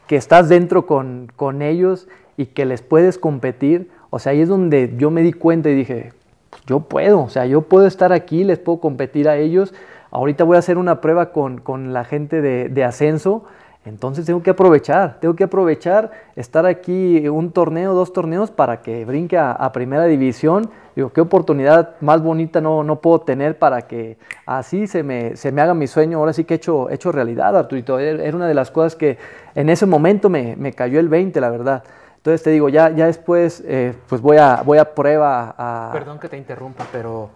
[0.07, 4.49] que estás dentro con, con, ellos y que les puedes competir, o sea, ahí es
[4.49, 6.13] donde yo me di cuenta y dije,
[6.49, 9.73] pues yo puedo, o sea, yo puedo estar aquí, les puedo competir a ellos,
[10.11, 13.43] ahorita voy a hacer una prueba con, con la gente de, de, ascenso,
[13.87, 19.05] entonces tengo que aprovechar, tengo que aprovechar estar aquí un torneo, dos torneos para que
[19.05, 24.17] brinque a, primera división, digo, qué oportunidad más bonita no, no puedo tener para que
[24.45, 27.55] así se me, se me haga mi sueño, ahora sí que he hecho, hecho realidad,
[27.55, 29.17] Arturito, era una de las cosas que
[29.55, 31.83] en ese momento me, me cayó el 20, la verdad.
[32.17, 35.91] Entonces te digo, ya, ya después eh, pues voy a, voy a prueba a...
[35.93, 37.29] Perdón que te interrumpa, pero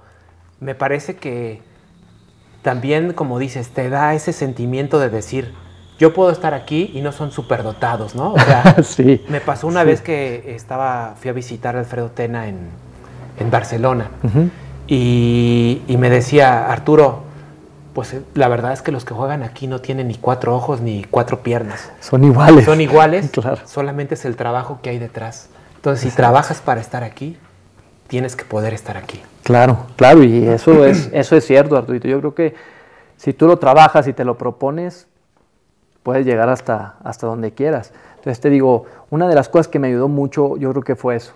[0.59, 1.61] me parece que
[2.61, 5.53] también, como dices, te da ese sentimiento de decir,
[6.01, 8.33] yo puedo estar aquí y no son superdotados, ¿no?
[8.33, 9.87] O sea, sí, me pasó una sí.
[9.87, 12.57] vez que estaba, fui a visitar a Alfredo Tena en,
[13.39, 14.49] en Barcelona uh -huh.
[14.87, 17.21] y, y, me decía, Arturo,
[17.93, 21.03] pues la verdad es que los que juegan aquí no tienen ni cuatro ojos ni
[21.03, 21.91] cuatro piernas.
[21.99, 22.65] Son iguales.
[22.65, 23.59] Son iguales, claro.
[23.65, 25.49] solamente es el trabajo que hay detrás.
[25.75, 27.37] Entonces, si trabajas para estar aquí,
[28.07, 29.21] tienes que poder estar aquí.
[29.43, 32.07] Claro, claro, y eso es, eso es cierto, Arturito.
[32.07, 32.55] Yo creo que
[33.17, 35.07] si tú lo trabajas y te lo propones,
[36.03, 37.93] puedes llegar hasta, hasta donde quieras.
[38.17, 41.15] Entonces te digo, una de las cosas que me ayudó mucho, yo creo que fue
[41.15, 41.33] eso.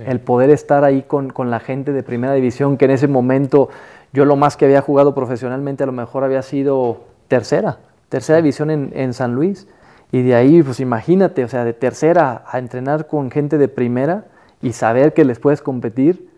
[0.00, 3.68] El poder estar ahí con, con, la gente de primera división, que en ese momento
[4.12, 8.70] yo lo más que había jugado profesionalmente a lo mejor había sido tercera, tercera división
[8.70, 9.68] en, en San Luis.
[10.10, 14.24] Y de ahí, pues imagínate, o sea, de tercera a entrenar con gente de primera
[14.62, 16.28] y saber que les puedes competir,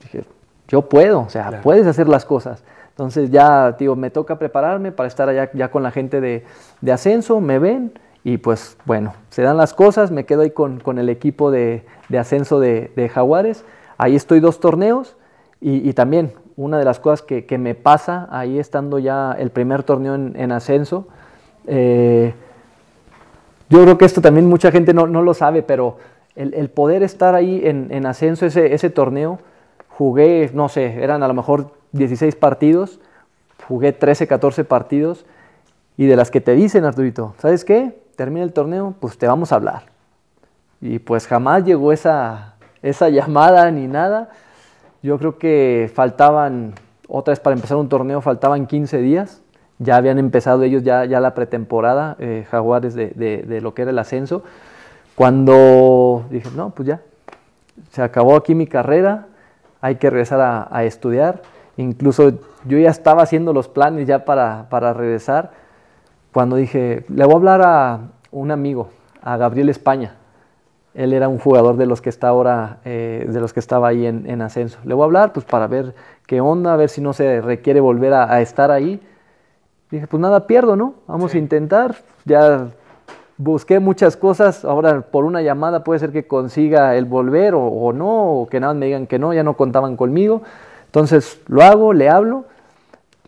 [0.00, 0.24] dije,
[0.68, 2.62] yo puedo, o sea, puedes hacer las cosas.
[2.96, 6.44] Entonces ya, digo, me toca prepararme para estar allá ya con la gente de,
[6.80, 7.92] de ascenso, me ven
[8.24, 11.84] y pues bueno, se dan las cosas, me quedo ahí con, con el equipo de,
[12.08, 13.66] de ascenso de, Jaguares,
[13.98, 15.14] ahí estoy dos torneos
[15.60, 19.50] y, y también una de las cosas que, que, me pasa ahí estando ya el
[19.50, 21.06] primer torneo en, en ascenso,
[21.66, 22.32] eh,
[23.68, 25.98] yo creo que esto también mucha gente no, no lo sabe, pero
[26.34, 29.38] el, el, poder estar ahí en, en ascenso, ese, ese torneo,
[29.90, 33.00] jugué, no sé, eran a lo mejor 16 partidos,
[33.68, 35.26] jugué 13, 14 partidos,
[35.96, 37.98] y de las que te dicen, Arturito, ¿sabes qué?
[38.16, 39.84] Termina el torneo, pues te vamos a hablar.
[40.80, 44.30] Y pues jamás llegó esa, esa llamada ni nada.
[45.02, 46.74] Yo creo que faltaban,
[47.08, 49.42] otra vez para empezar un torneo, faltaban 15 días.
[49.78, 53.90] Ya habían empezado ellos ya, ya la pretemporada, eh, Jaguares, de, de, lo que era
[53.90, 54.42] el ascenso.
[55.14, 57.02] Cuando dije, no, pues ya,
[57.90, 59.26] se acabó aquí mi carrera,
[59.80, 61.42] hay que regresar a, estudiar.
[61.76, 62.32] Incluso
[62.64, 65.52] yo ya estaba haciendo los planes ya para, para, regresar,
[66.32, 68.88] cuando dije, le voy a hablar a un amigo,
[69.22, 70.14] a Gabriel España.
[70.94, 74.06] Él era un jugador de los que está ahora, eh, de los que estaba ahí
[74.06, 74.78] en, en, ascenso.
[74.84, 75.94] Le voy a hablar pues para ver
[76.26, 79.00] qué onda, a ver si no se requiere volver a, a estar ahí.
[79.90, 80.94] Dije, pues nada pierdo, ¿no?
[81.06, 81.36] Vamos sí.
[81.36, 81.96] a intentar.
[82.24, 82.68] Ya
[83.36, 87.92] busqué muchas cosas, ahora por una llamada puede ser que consiga el volver o, o,
[87.92, 90.42] no, o que nada me digan que no, ya no contaban conmigo.
[90.96, 92.46] Entonces lo hago, le hablo,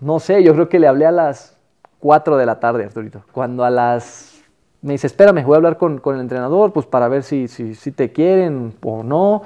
[0.00, 1.54] no sé, yo creo que le hablé a las
[2.00, 4.40] 4 de la tarde, Arturito, cuando a las...
[4.81, 7.74] Me dice, espérame, voy a hablar con, con el entrenador, pues para ver si, si,
[7.74, 9.42] si, te quieren o no.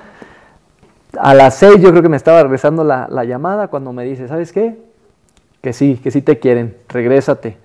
[1.18, 4.28] A las 6 yo creo que me estaba regresando la, la llamada cuando me dice,
[4.28, 4.78] ¿sabes qué?
[5.60, 7.56] Que sí, que sí te quieren, regrésate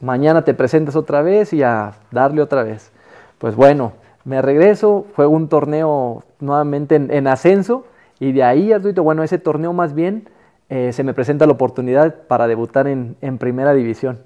[0.00, 2.90] mañana te presentas otra vez y a darle otra vez.
[3.38, 3.92] Pues bueno,
[4.24, 7.84] me regreso, fue un torneo nuevamente en, en ascenso
[8.20, 10.28] y de ahí, Arturito, bueno, ese torneo más bien
[10.68, 14.18] eh, se me presenta la oportunidad para debutar en, en, primera división.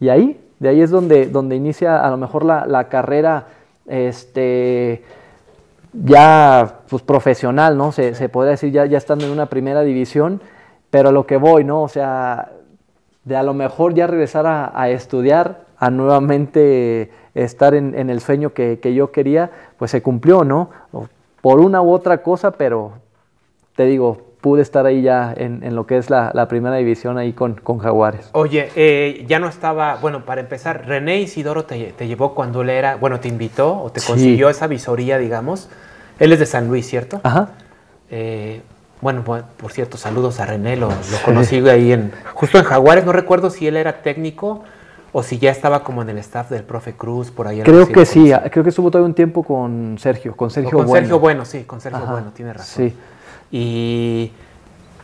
[0.00, 3.48] Y ahí, de ahí es donde, donde inicia a lo mejor la, la carrera
[3.86, 5.02] este,
[5.92, 7.92] ya pues, profesional, ¿no?
[7.92, 10.40] Se, se podría decir ya, ya estando en una primera división,
[10.90, 11.82] pero a lo que voy, ¿no?
[11.82, 12.52] O sea,
[13.24, 18.20] de a lo mejor ya regresar a, a estudiar, a nuevamente estar en, en el
[18.20, 20.70] sueño que, que, yo quería, pues se cumplió, ¿no?
[21.40, 22.92] Por una u otra cosa, pero
[23.76, 27.18] te digo, pude estar ahí ya en, en lo que es la, la, primera división
[27.18, 28.30] ahí con, con Jaguares.
[28.32, 32.70] Oye, eh, ya no estaba, bueno, para empezar, René Isidoro te, te, llevó cuando él
[32.70, 35.68] era, bueno, te invitó o te consiguió esa visoría, digamos.
[36.18, 37.20] Él es de San Luis, ¿cierto?
[37.22, 37.50] Ajá.
[38.10, 38.62] Eh,
[39.00, 43.12] bueno, por cierto, saludos a René, lo, lo conocí ahí en, justo en Jaguares, no
[43.12, 44.62] recuerdo si él era técnico
[45.12, 47.62] o si ya estaba como en el staff del profe Cruz, por ahí.
[47.62, 50.86] Creo que sí, creo que estuvo todo un tiempo con Sergio, con Sergio o con
[50.86, 51.04] Bueno.
[51.04, 52.90] Sergio Bueno, sí, con Sergio Ajá, Bueno, tiene razón.
[52.90, 52.96] Sí.
[53.50, 54.32] Y,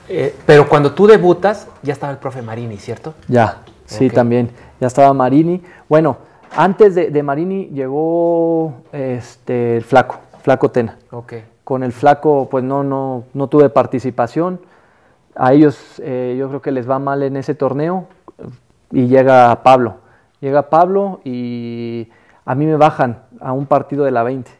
[0.09, 3.15] eh, pero cuando tú debutas, ya estaba el profe Marini, ¿cierto?
[3.29, 4.11] Ya, sí, okay.
[4.11, 4.51] también,
[4.81, 5.63] ya estaba Marini.
[5.89, 6.19] Bueno,
[6.57, 10.99] antes de, de Marini llegó este, el Flaco, Flaco Tena.
[11.11, 14.61] Okay con el flaco pues no, no, no tuve participación.
[15.35, 18.07] A ellos eh, yo creo que les va mal en ese torneo
[18.91, 19.97] y llega Pablo.
[20.41, 22.11] Llega Pablo y
[22.45, 24.51] a mí me bajan a un partido de la 20.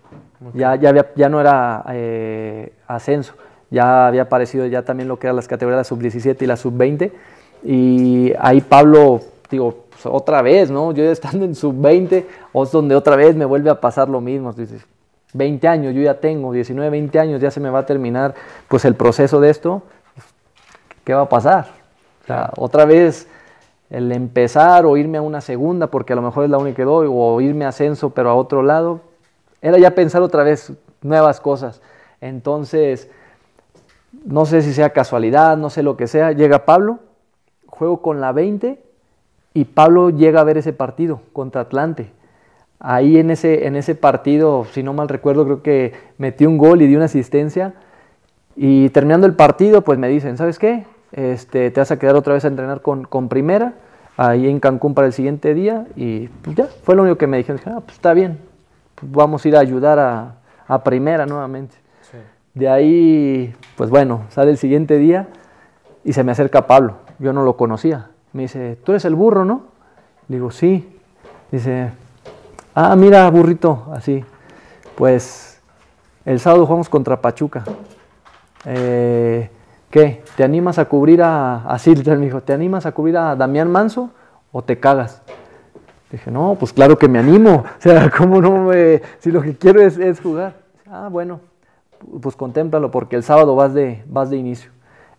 [0.49, 0.61] Okay.
[0.61, 3.35] Ya, ya, había, ya no era eh, ascenso,
[3.72, 7.11] ya había aparecido ya también lo que eran las categorías la sub-17 y la sub-20.
[7.64, 10.92] Y ahí Pablo, digo, pues otra vez, ¿no?
[10.92, 14.52] Yo estando en sub-20, es donde otra vez me vuelve a pasar lo mismo.
[14.52, 14.85] Dices,
[15.32, 18.35] 20 años, yo ya tengo 19, 20 años, ya se me va a terminar
[18.68, 19.82] pues el proceso de esto,
[21.04, 21.68] ¿qué va a pasar?
[22.22, 23.26] O sea, otra vez
[23.88, 26.85] el empezar o irme a una segunda, porque a lo mejor es la única que
[26.85, 29.00] doy, o irme a ascenso pero a otro lado,
[29.62, 31.80] era ya pensar otra vez nuevas cosas.
[32.20, 33.08] Entonces,
[34.24, 37.00] no sé si sea casualidad, no sé lo que sea, llega Pablo,
[37.66, 38.82] juego con la 20
[39.54, 42.12] y Pablo llega a ver ese partido contra Atlante
[42.82, 46.82] ahí en ese, en ese partido, si no mal recuerdo, creo que metí un gol
[46.82, 47.74] y di una asistencia.
[48.56, 50.85] Y terminando el partido, pues me dicen, ¿sabes qué?
[51.12, 53.74] Este, te vas a quedar otra vez a entrenar con, con primera,
[54.16, 55.87] ahí en Cancún para el siguiente día.
[55.96, 57.58] Y pues ya, fue lo único que me dijeron.
[57.58, 58.38] Dije, ah, pues está bien,
[59.00, 60.35] vamos a ir a ayudar a,
[60.66, 61.76] a primera nuevamente.
[62.54, 65.28] De ahí, pues bueno, sale el siguiente día
[66.04, 66.96] y se me acerca Pablo.
[67.18, 68.10] Yo no lo conocía.
[68.32, 69.66] Me dice, tú eres el burro, ¿no?
[70.28, 70.98] Le digo, sí.
[71.50, 71.90] Dice,
[72.74, 74.24] ah, mira, burrito, así.
[74.96, 75.60] Pues
[76.24, 77.64] el sábado jugamos contra Pachuca.
[78.64, 79.50] Eh,
[79.90, 80.22] ¿Qué?
[80.36, 84.10] ¿Te animas a cubrir a, así me dijo, ¿te animas a cubrir a Damián Manso
[84.50, 85.22] o te cagas?
[86.10, 87.64] Dije, no, pues claro que me animo.
[87.78, 89.02] O sea, ¿cómo no me.?
[89.18, 90.54] Si lo que quiero es, es jugar.
[90.86, 91.40] Ah, bueno,
[92.20, 94.70] pues contémplalo porque el sábado vas de, vas de inicio.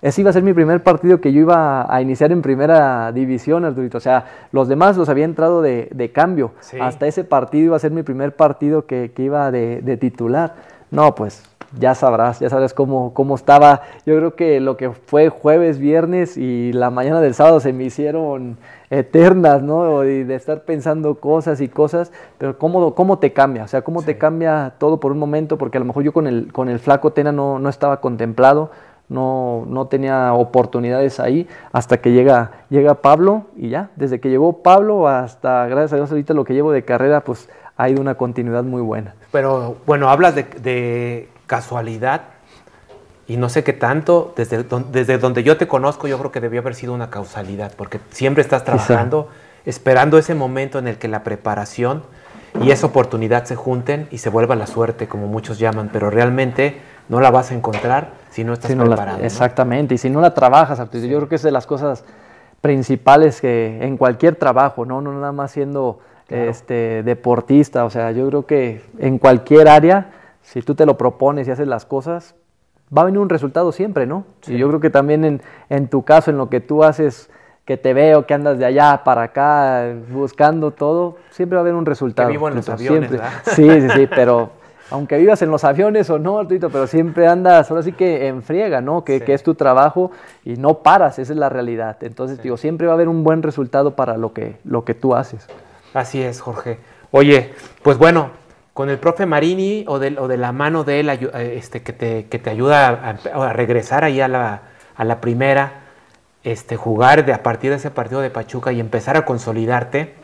[0.03, 3.63] Ese iba a ser mi primer partido que yo iba a iniciar en primera división,
[3.63, 3.99] Arturito.
[3.99, 6.51] O sea, los demás los había entrado de, de cambio.
[6.81, 10.55] Hasta ese partido iba a ser mi primer partido que, que iba de, de, titular.
[10.91, 11.43] No, pues
[11.79, 13.81] ya sabrás, ya sabes cómo, cómo estaba.
[14.05, 17.85] Yo creo que lo que fue jueves, viernes y la mañana del sábado se me
[17.85, 18.57] hicieron
[18.89, 20.03] eternas, ¿no?
[20.03, 24.03] Y de estar pensando cosas y cosas, pero cómo, cómo te cambia, o sea, cómo
[24.03, 26.79] te cambia todo por un momento, porque a lo mejor yo con el, con el
[26.79, 28.69] flaco Tena no, no estaba contemplado,
[29.09, 34.61] no, no tenía oportunidades ahí, hasta que llega, llega Pablo y ya, desde que llegó
[34.61, 38.15] Pablo hasta, gracias a Dios, ahorita lo que llevo de carrera, pues ha ido una
[38.15, 39.15] continuidad muy buena.
[39.31, 42.21] Pero bueno, hablas de, de casualidad.
[43.27, 46.59] Y no sé qué tanto, desde, desde donde yo te conozco, yo creo que debió
[46.59, 49.29] haber sido una causalidad, porque siempre estás trabajando,
[49.65, 52.03] esperando ese momento en el que la preparación
[52.61, 56.81] y esa oportunidad se junten y se vuelva la suerte, como muchos llaman, pero realmente
[57.09, 59.23] no la vas a encontrar si no estás preparado.
[59.23, 62.03] Exactamente, y si no la trabajas, yo creo que es de las cosas
[62.61, 68.27] principales que en cualquier trabajo, no, no nada más siendo este, deportista, o sea, yo
[68.27, 70.11] creo que en cualquier área,
[70.43, 72.35] si tú te lo propones y haces las cosas,
[72.95, 74.25] va a venir un resultado siempre, ¿no?
[74.47, 77.29] Y yo creo que también en, en, tu caso, en lo que tú haces,
[77.65, 81.75] que te veo, que andas de allá para acá buscando todo, siempre va a haber
[81.75, 82.27] un resultado.
[82.27, 83.27] Que vivo en los aviones, siempre.
[83.45, 84.51] Sí, sí, sí, pero
[84.91, 88.43] aunque vivas en los aviones o no, Arturito, pero siempre andas, ahora sí que en
[88.43, 89.03] friega, ¿no?
[89.03, 90.11] Que, que, es tu trabajo
[90.43, 91.97] y no paras, esa es la realidad.
[92.01, 95.15] Entonces, digo, siempre va a haber un buen resultado para lo que, lo que tú
[95.15, 95.47] haces.
[95.93, 96.79] Así es, Jorge.
[97.11, 98.31] Oye, pues bueno,
[98.73, 101.93] con el profe Marini o de, o de la mano de él eh, este, que,
[101.93, 104.61] te, que te ayuda a, regresar ahí a la,
[104.95, 105.83] a la, primera,
[106.43, 110.15] este, jugar de, a partir de ese partido de Pachuca y empezar a consolidarte,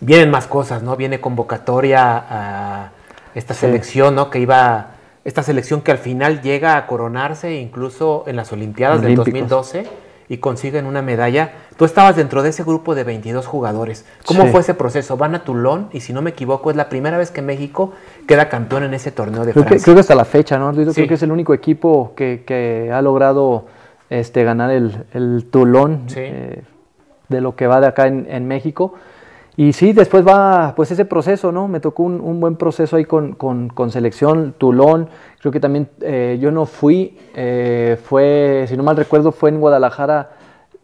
[0.00, 0.96] vienen más cosas, ¿no?
[0.96, 2.90] Viene convocatoria a
[3.34, 4.28] esta selección, ¿no?
[4.28, 4.88] Que iba,
[5.24, 10.38] esta selección que al final llega a coronarse incluso en las Olimpiadas del 2012 y
[10.38, 11.52] consiguen una medalla.
[11.76, 14.06] Tú estabas dentro de ese grupo de 22 jugadores.
[14.24, 15.18] ¿Cómo fue ese proceso?
[15.18, 17.92] Van a Toulon y si no me equivoco es la primera vez que México
[18.26, 19.76] queda campeón en ese torneo de creo Francia.
[19.76, 20.72] Que, creo que hasta la fecha, ¿no?
[20.72, 23.66] Creo que es el único equipo que, que ha logrado
[24.08, 26.62] este, ganar el, el Toulon eh,
[27.28, 28.94] de lo que va de acá en, en, México.
[29.56, 31.68] Y sí, después va pues ese proceso, ¿no?
[31.68, 35.08] Me tocó un, un buen proceso ahí con, con, con selección, Toulon,
[35.42, 39.58] Creo que también eh, yo no fui, eh, fue, si no mal recuerdo, fue en
[39.58, 40.30] Guadalajara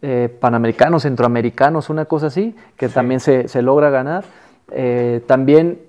[0.01, 2.93] eh, Panamericanos, Centroamericanos, una cosa así, que sí.
[2.93, 4.25] también se, se, logra ganar.
[4.71, 5.79] Eh, también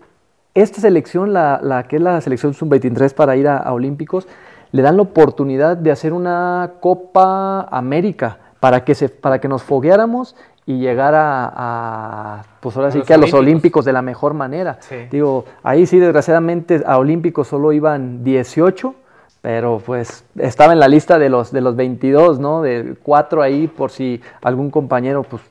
[0.55, 4.29] esta selección, la, la, que es la selección sub-23 para ir a, a, Olímpicos,
[4.71, 9.65] le dan la oportunidad de hacer una Copa América para que, se, para que nos
[9.65, 14.03] fogueáramos y llegar a, a pues ahora a sí que a los olímpicos de la
[14.03, 14.79] mejor manera.
[14.81, 14.97] Sí.
[15.11, 18.95] Digo, ahí sí desgraciadamente a olímpicos solo iban 18,
[19.41, 22.63] pero pues estaba en la lista de los de los 22, ¿no?
[22.63, 25.43] De cuatro ahí por si algún compañero pues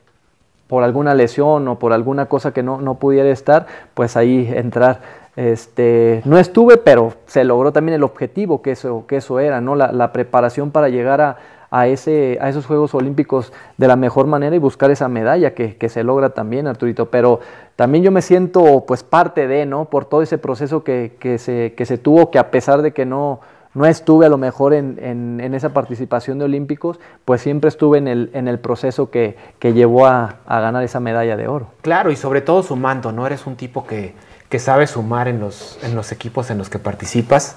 [0.70, 5.00] por alguna lesión o por alguna cosa que no, no pudiera estar, pues ahí entrar.
[5.34, 9.74] Este, no estuve, pero se logró también el objetivo que eso, que eso era, ¿no?
[9.74, 11.38] La, la preparación para llegar a,
[11.70, 15.76] a, ese, a esos Juegos Olímpicos de la mejor manera y buscar esa medalla que,
[15.76, 17.10] que, se logra también, Arturito.
[17.10, 17.40] Pero
[17.76, 19.86] también yo me siento pues parte de, ¿no?
[19.86, 23.06] Por todo ese proceso que, que, se, que se tuvo, que a pesar de que
[23.06, 23.40] no,
[23.74, 28.08] no estuve a lo mejor en, en, esa participación de Olímpicos, pues siempre estuve en
[28.08, 31.68] el, en el proceso que, que llevó a, a, ganar esa medalla de oro.
[31.82, 33.26] Claro, y sobre todo sumando, ¿no?
[33.26, 34.14] Eres un tipo que,
[34.48, 37.56] que sabe sumar en los, en los equipos en los que participas.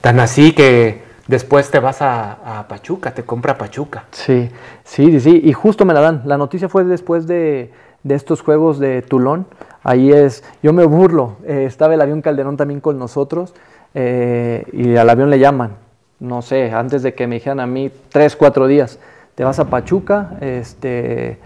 [0.00, 4.06] Tan así que Después te vas a, Pachuca, te compra Pachuca.
[4.12, 4.48] Sí,
[4.82, 5.40] sí, sí, sí.
[5.44, 6.22] Y justo me la dan.
[6.24, 7.70] La noticia fue después de,
[8.02, 9.46] de estos juegos de Tulón.
[9.82, 11.36] Ahí es, yo me burlo.
[11.46, 13.54] Eh, estaba el avión Calderón también con nosotros
[13.92, 15.76] eh, y al avión le llaman.
[16.18, 18.98] No sé, antes de que me dijeran a mí, tres, cuatro días.
[19.34, 21.38] Te vas a Pachuca, este,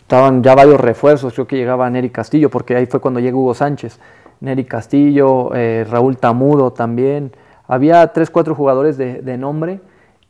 [0.00, 1.34] estaban ya varios refuerzos.
[1.34, 3.98] Creo que llegaba Neri Castillo, porque ahí fue cuando llegó Hugo Sánchez.
[4.40, 7.32] Neri Castillo, eh, Raúl Tamudo también
[7.66, 9.80] había tres, cuatro jugadores de, de, nombre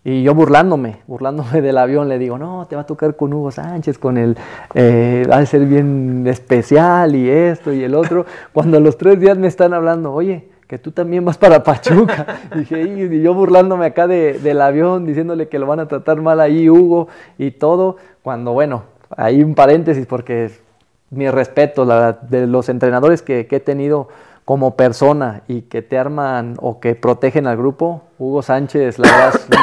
[0.04, 3.50] y yo burlándome, burlándome del avión, le digo, no, te va a tocar con Hugo
[3.50, 4.36] Sánchez, con el,
[4.74, 8.26] eh, va a ser bien especial y esto y el otro.
[8.52, 12.40] Cuando a los tres días me están hablando, oye, que tú también vas para Pachuca.
[12.56, 16.68] dije, y yo burlándome acá del avión, diciéndole que lo van a tratar mal ahí,
[16.68, 18.84] Hugo, y todo, cuando bueno,
[19.16, 20.50] hay un paréntesis porque
[21.10, 21.84] mi respeto
[22.22, 24.08] de los entrenadores que, he tenido
[24.44, 29.34] como persona y que te arman o que protegen al grupo, Hugo Sánchez, la verdad
[29.34, 29.58] es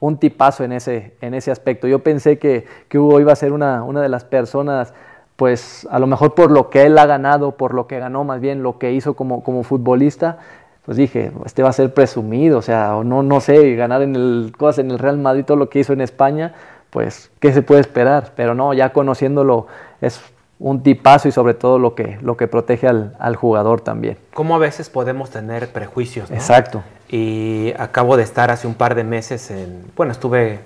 [0.00, 1.86] un, tipazo en ese, en ese aspecto.
[1.86, 4.94] Yo pensé que, Hugo iba a ser una, una de las personas
[5.36, 8.40] pues a lo mejor por lo que él ha ganado, por lo que ganó más
[8.40, 10.38] bien, lo que hizo como, como futbolista,
[10.86, 14.16] pues dije, este va a ser presumido, o sea, o no, no sé, ganar en
[14.16, 16.54] el, cosas en el Real Madrid, todo lo que hizo en España,
[16.90, 18.32] pues, ¿qué se puede esperar?
[18.34, 19.66] Pero no, ya conociéndolo,
[20.00, 20.22] es
[20.58, 24.16] un tipazo y sobre todo lo que, lo que protege al, al jugador también.
[24.32, 26.36] Como a veces podemos tener prejuicios, ¿no?
[26.36, 26.82] Exacto.
[27.08, 30.60] Y acabo de estar hace un par de meses en, bueno, estuve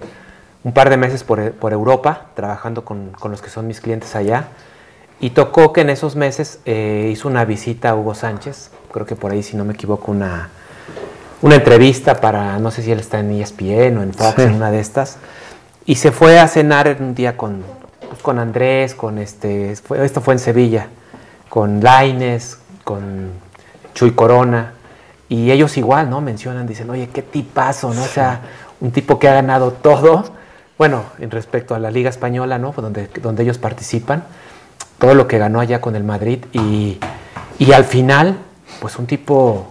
[0.62, 4.48] un par de meses por, Europa, trabajando con, los que son mis clientes allá.
[5.18, 9.16] Y tocó que en esos meses eh, hizo una visita a Hugo Sánchez, creo que
[9.16, 10.48] por ahí, si no me equivoco, una,
[11.42, 14.70] una entrevista para, no sé si él está en ESPN o en Fox, en una
[14.70, 15.18] de estas.
[15.85, 17.62] Y se fue a cenar un día con,
[18.11, 20.88] pues, con Andrés, con este, esto fue en Sevilla,
[21.49, 23.31] con Laines, con
[23.94, 24.75] Chuy Corona.
[25.31, 26.20] Y ellos igual, ¿no?
[26.20, 28.03] Mencionan, dicen, oye, qué tipazo, ¿no?
[28.03, 28.42] O sea,
[28.81, 30.25] un tipo que ha ganado todo
[30.81, 32.73] bueno, en respecto a la Liga Española, ¿no?
[32.73, 34.25] Donde, donde ellos participan,
[34.99, 36.99] todo lo que ganó allá con el Madrid y,
[37.70, 38.38] al final,
[38.81, 39.66] pues un tipo,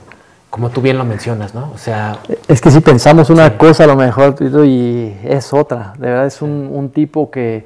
[0.51, 1.71] como tú bien lo mencionas, ¿no?
[1.73, 2.19] O sea...
[2.47, 6.43] Es que si pensamos una cosa a lo mejor y es otra, de verdad es
[6.43, 7.65] un, tipo que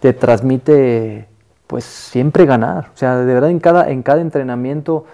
[0.00, 1.26] te transmite
[1.66, 5.04] pues siempre ganar, o sea, de verdad en cada, en cada entrenamiento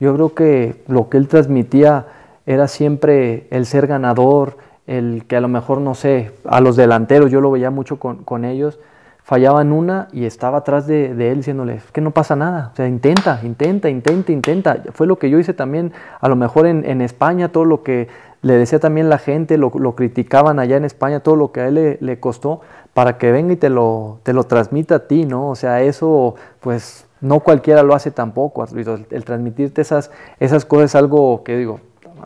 [0.00, 2.06] yo creo que lo que él transmitía
[2.46, 7.30] era siempre el ser ganador, el que a lo mejor, no sé, a los delanteros,
[7.30, 8.80] yo lo veía mucho con, ellos,
[9.22, 13.40] fallaban una y estaba atrás de, él diciéndole, que no pasa nada, o sea, intenta,
[13.44, 14.82] intenta, intenta, intenta.
[14.92, 18.08] Fue lo que yo hice también, a lo mejor en, España, todo lo que
[18.42, 21.98] le decía también la gente, lo, criticaban allá en España, todo lo que a él
[22.00, 22.60] le, costó,
[22.94, 25.50] para que venga y te lo, te lo transmita a ti, ¿no?
[25.50, 30.90] O sea, eso, pues, no cualquiera lo hace tampoco, el, el transmitirte esas, esas cosas
[30.90, 31.80] es algo que digo,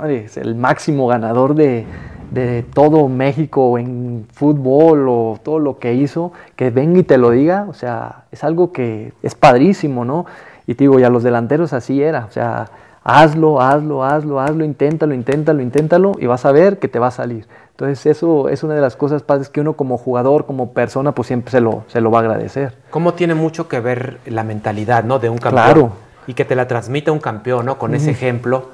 [0.08, 1.84] es el máximo ganador de,
[2.30, 7.30] de todo México en fútbol o todo lo que hizo, que venga y te lo
[7.30, 10.26] diga, o sea, es algo que es padrísimo, ¿no?
[10.66, 12.66] Y te digo, y a los delanteros así era, o sea,
[13.04, 17.12] hazlo, hazlo, hazlo, hazlo, inténtalo, inténtalo, inténtalo y vas a ver que te va a
[17.12, 17.46] salir.
[17.70, 21.28] Entonces eso es una de las cosas padres que uno como jugador, como persona, pues
[21.28, 22.74] siempre se lo, se lo va a agradecer.
[22.90, 25.18] ¿Cómo tiene mucho que ver la mentalidad, ¿no?
[25.18, 25.64] De un campeón.
[25.64, 25.92] Claro.
[26.26, 27.78] Y que te la transmite un campeón, ¿no?
[27.78, 28.68] Con ese ejemplo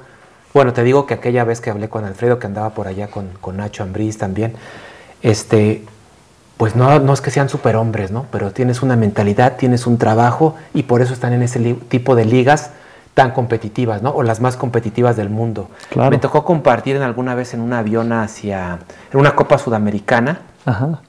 [0.53, 3.29] bueno, te digo que aquella vez que hablé con Alfredo, que andaba por allá con,
[3.55, 4.53] Nacho Ambriz también,
[5.21, 5.85] este,
[6.57, 8.25] pues no, no es que sean superhombres, ¿no?
[8.31, 12.25] Pero tienes una mentalidad, tienes un trabajo y por eso están en ese tipo de
[12.25, 12.71] ligas
[13.13, 14.11] tan competitivas, ¿no?
[14.11, 15.69] O las más competitivas del mundo.
[15.95, 18.79] Me tocó compartir en alguna vez en un avión hacia,
[19.11, 20.41] en una Copa Sudamericana.
[20.65, 21.01] Ajá.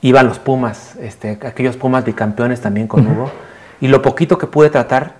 [0.00, 3.30] Iban los Pumas, este, aquellos Pumas bicampeones también con Hugo.
[3.80, 5.14] Y lo poquito que pude tratar,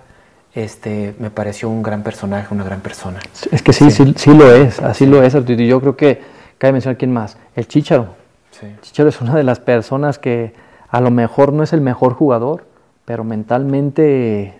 [0.53, 3.19] este, me pareció un gran personaje, una gran persona.
[3.51, 6.21] Es que sí, sí, sí, lo es, así lo es, y yo creo que
[6.57, 8.15] cabe mencionar quién más, el Chicharo.
[8.61, 10.53] El Chicharo es una de las personas que
[10.89, 12.65] a lo mejor no es el mejor jugador,
[13.05, 14.59] pero mentalmente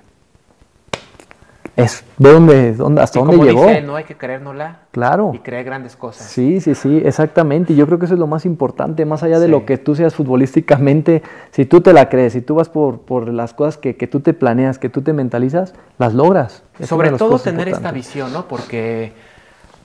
[1.83, 3.65] es de dónde, dónde hasta dónde llegó.
[3.65, 5.31] Dice, no hay que creérnosla claro.
[5.33, 6.27] y creer grandes cosas.
[6.27, 7.73] Sí, sí, sí, exactamente.
[7.73, 9.95] Y yo creo que eso es lo más importante, más allá de lo que tú
[9.95, 13.95] seas futbolísticamente, si tú te la crees, si tú vas por, por las cosas que,
[13.95, 16.63] que tú te planeas, que tú te mentalizas, las logras.
[16.83, 18.47] Sobre todo tener esta visión, ¿no?
[18.47, 19.13] Porque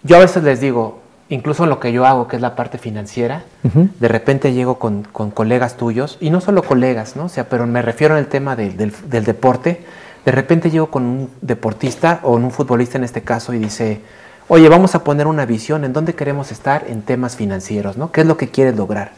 [0.03, 2.79] yo a veces les digo, incluso en lo que yo hago, que es la parte
[2.79, 7.25] financiera, de repente llego con, con, colegas tuyos, y no solo colegas, ¿no?
[7.25, 9.81] O sea, pero me refiero al tema del, del deporte
[10.25, 14.01] de repente llego con un deportista o un futbolista en este caso y dice,
[14.49, 18.11] oye, vamos a poner una visión en dónde queremos estar en temas financieros, ¿no?
[18.11, 19.13] ¿Qué es lo que quieres lograr?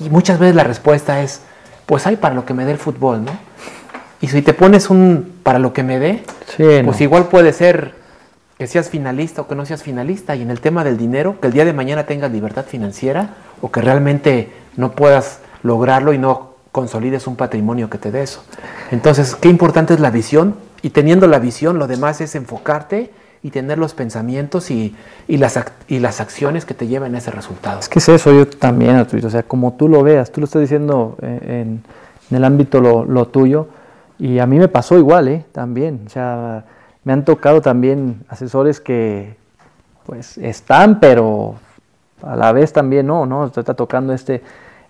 [0.00, 1.40] Y muchas veces la respuesta es,
[1.86, 3.32] pues hay para lo que me dé el fútbol, ¿no?
[4.20, 6.22] Y si te pones un para lo que me dé,
[6.56, 7.94] pues igual puede ser
[8.56, 10.36] que seas finalista o que no seas finalista.
[10.36, 13.72] Y en el tema del dinero, que el día de mañana tengas libertad financiera o
[13.72, 18.42] que realmente no puedas lograrlo y no consolides un patrimonio que te dé eso.
[18.90, 23.10] Entonces, qué importante es la visión y teniendo la visión, lo demás es enfocarte
[23.42, 24.94] y tener los pensamientos y,
[25.28, 27.80] las, y las acciones que te lleven a ese resultado.
[27.80, 30.62] Es que es eso, yo también, o sea, como tú lo veas, tú lo estás
[30.62, 31.82] diciendo eh, en,
[32.34, 33.68] el ámbito lo, tuyo,
[34.18, 35.44] y a mí me pasó igual, ¿eh?
[35.52, 36.64] También, o sea,
[37.04, 39.36] me han tocado también asesores que,
[40.06, 41.56] pues, están, pero
[42.22, 43.46] a la vez también no, ¿no?
[43.46, 44.42] Está tocando este,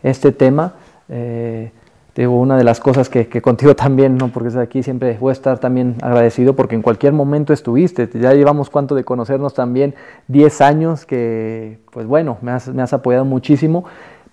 [0.02, 0.74] este tema,
[1.12, 1.70] eh,
[2.16, 4.28] digo, una de las cosas que, contigo también, ¿no?
[4.28, 8.70] porque aquí siempre voy a estar también agradecido porque en cualquier momento estuviste, ya llevamos
[8.70, 9.94] cuánto de conocernos también,
[10.28, 13.84] 10 años que, pues bueno, me has, apoyado muchísimo,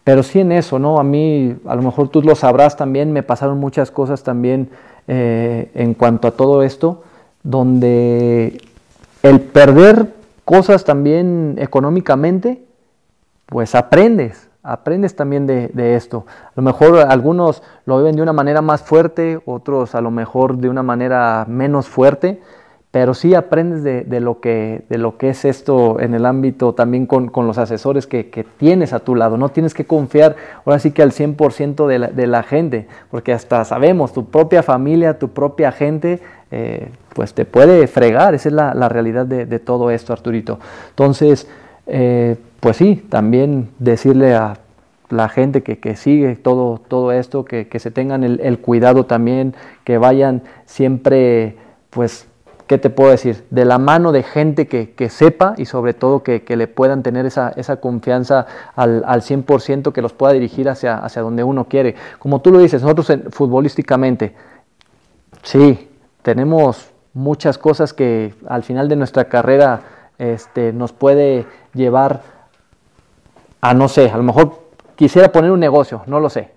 [0.03, 0.99] pero sí en eso, ¿no?
[0.99, 4.69] A mí, a lo mejor tú lo sabrás también, me pasaron muchas cosas también
[5.07, 7.03] eh, en cuanto a todo esto,
[7.43, 8.61] donde
[9.21, 10.13] el perder
[10.45, 12.63] cosas también económicamente,
[13.45, 16.26] pues aprendes, aprendes también de, esto.
[16.47, 20.57] A lo mejor algunos lo viven de una manera más fuerte, otros a lo mejor
[20.57, 22.41] de una manera menos fuerte,
[22.91, 27.05] pero sí aprendes de, lo, que, de lo que es esto en el ámbito también
[27.05, 29.38] con, los asesores que, tienes a tu lado.
[29.38, 30.36] No tienes que confiar
[30.66, 34.64] ahora sí que al 100% de la, de la gente, porque hasta sabemos, tu propia
[34.64, 38.34] familia, tu propia gente, eh, pues te puede fregar.
[38.34, 40.60] Esa es la, realidad de, todo esto, Arturito.
[40.89, 41.47] Entonces,
[41.86, 44.57] eh, pues sí, también decirle a
[45.10, 50.43] la gente que, sigue todo, todo esto, que, se tengan el, cuidado también, que vayan
[50.66, 51.57] siempre,
[51.89, 52.28] pues,
[52.68, 53.43] ¿qué te puedo decir?
[53.49, 57.78] De la mano de gente que, sepa y sobre todo que, le puedan tener esa,
[57.78, 58.45] confianza
[58.76, 61.95] al, al 100%, que los pueda dirigir hacia, hacia donde uno quiere.
[62.20, 64.36] Como tú lo dices, nosotros futbolísticamente,
[65.41, 65.89] sí,
[66.22, 69.82] tenemos muchas cosas que al final de nuestra carrera
[70.20, 72.38] este, nos puede llevar
[73.62, 74.60] a no sé, a lo mejor
[74.95, 76.51] quisiera poner un negocio, no lo sé.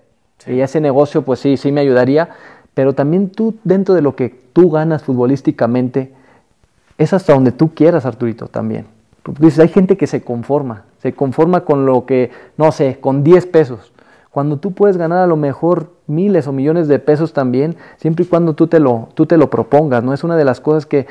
[0.45, 2.29] Y ese negocio, pues sí, sí me ayudaría,
[2.73, 6.13] pero también tú, dentro de lo que tú ganas futbolísticamente,
[6.97, 8.85] es hasta donde tú quieras, Arturito, también.
[9.39, 13.45] Dices, hay gente que se conforma, se conforma con lo que, no sé, con 10
[13.47, 13.93] pesos.
[14.31, 18.27] Cuando tú puedes ganar a lo mejor miles o millones de pesos también, siempre y
[18.27, 20.13] cuando tú te lo, tú te lo propongas, ¿no?
[20.13, 21.07] Es una de las cosas que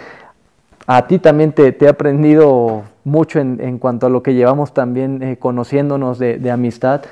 [0.87, 5.37] a ti también te, he aprendido mucho en, cuanto a lo que llevamos también eh,
[5.39, 7.03] conociéndonos de, amistad.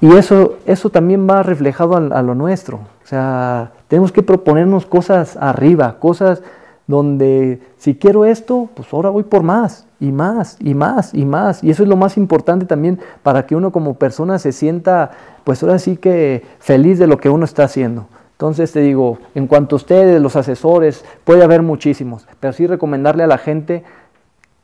[0.00, 2.78] Y eso, eso también va reflejado a, lo nuestro.
[3.04, 6.42] O sea, tenemos que proponernos cosas arriba, cosas
[6.86, 11.64] donde si quiero esto, pues ahora voy por más y más y más y más.
[11.64, 15.10] Y eso es lo más importante también para que uno como persona se sienta,
[15.44, 18.06] pues ahora sí que feliz de lo que uno está haciendo.
[18.36, 23.22] Entonces te digo, en cuanto a ustedes, los asesores, puede haber muchísimos, pero sí recomendarle
[23.22, 23.82] a la gente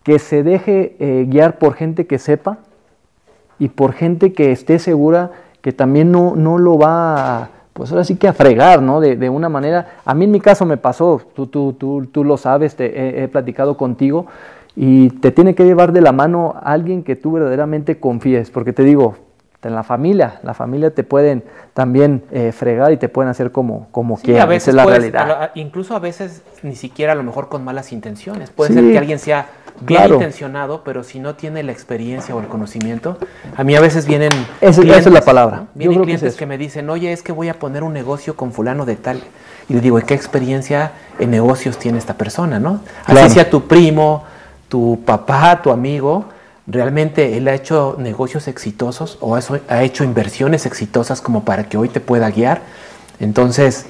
[0.03, 2.59] que se deje eh, guiar por gente que sepa
[3.59, 5.31] y por gente que esté segura
[5.63, 9.01] que también no, no lo va a, pues ahora sí que a fregar, ¿no?
[9.01, 12.37] De, una manera, a mí en mi caso me pasó, tú, tú, tú, tú lo
[12.37, 14.27] sabes, te he, platicado contigo,
[14.77, 18.83] y te tiene que llevar de la mano alguien que tú verdaderamente confíes, porque te
[18.83, 19.17] digo,
[19.69, 20.41] en la familia.
[20.43, 21.45] La familia te pueden
[21.75, 25.53] también eh, fregar y te pueden hacer como, como sí, A veces la realidad.
[25.55, 28.51] incluso a veces ni siquiera a lo mejor con malas intenciones.
[28.51, 29.47] Puede ser que alguien sea
[29.81, 33.19] bien intencionado, pero si no tiene la experiencia o el conocimiento.
[33.57, 34.31] A mí a veces vienen.
[34.61, 35.67] esa es la palabra.
[35.75, 38.85] Vienen clientes que, me dicen, oye, es que voy a poner un negocio con fulano
[38.85, 39.23] de tal.
[39.69, 42.59] Y le digo, ¿y qué experiencia en negocios tiene esta persona?
[42.59, 42.81] ¿no?
[43.07, 44.25] Así sea tu primo,
[44.69, 46.27] tu papá, tu amigo
[46.73, 51.89] realmente él ha hecho negocios exitosos o ha hecho inversiones exitosas como para que hoy
[51.89, 52.63] te pueda guiar.
[53.21, 53.87] Entonces,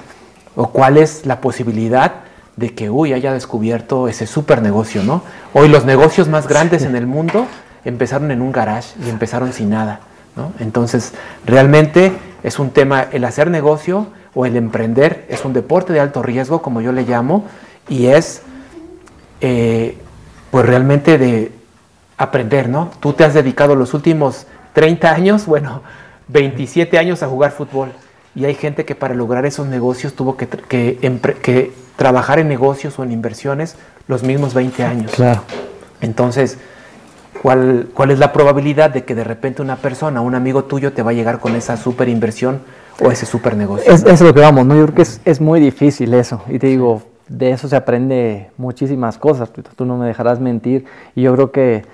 [0.55, 2.15] o cuál es la posibilidad
[2.57, 5.23] de que hoy haya descubierto ese super negocio, ¿no?
[5.53, 7.47] Hoy los negocios más grandes en el mundo
[7.85, 10.01] empezaron en un garage y empezaron sin nada,
[10.35, 10.51] ¿no?
[10.59, 11.13] Entonces,
[11.45, 12.11] realmente
[12.43, 16.61] es un tema, el hacer negocio o el emprender es un deporte de alto riesgo,
[16.61, 17.45] como yo le llamo,
[17.87, 18.41] y es,
[19.41, 19.97] eh,
[20.51, 21.51] pues realmente de,
[22.23, 22.91] aprender, ¿no?
[22.99, 25.81] Tú te has dedicado los últimos 30 años, bueno,
[26.27, 27.91] 27 años a jugar fútbol.
[28.35, 33.03] Y hay gente que para lograr esos negocios tuvo que, que, trabajar en negocios o
[33.03, 33.75] en inversiones
[34.07, 35.11] los mismos 20 años.
[35.11, 35.43] Claro.
[36.01, 36.57] Entonces,
[37.43, 41.03] ¿cuál, ¿cuál es la probabilidad de que de repente una persona, un amigo tuyo, te
[41.03, 42.61] va a llegar con esa super inversión
[42.99, 43.91] o ese super negocio?
[43.91, 44.75] Es, es lo que vamos, ¿no?
[44.75, 46.41] Yo creo que es, es muy difícil eso.
[46.47, 49.51] Y te digo, de eso se aprende muchísimas cosas.
[49.75, 50.85] Tú no me dejarás mentir.
[51.15, 51.85] Y yo creo que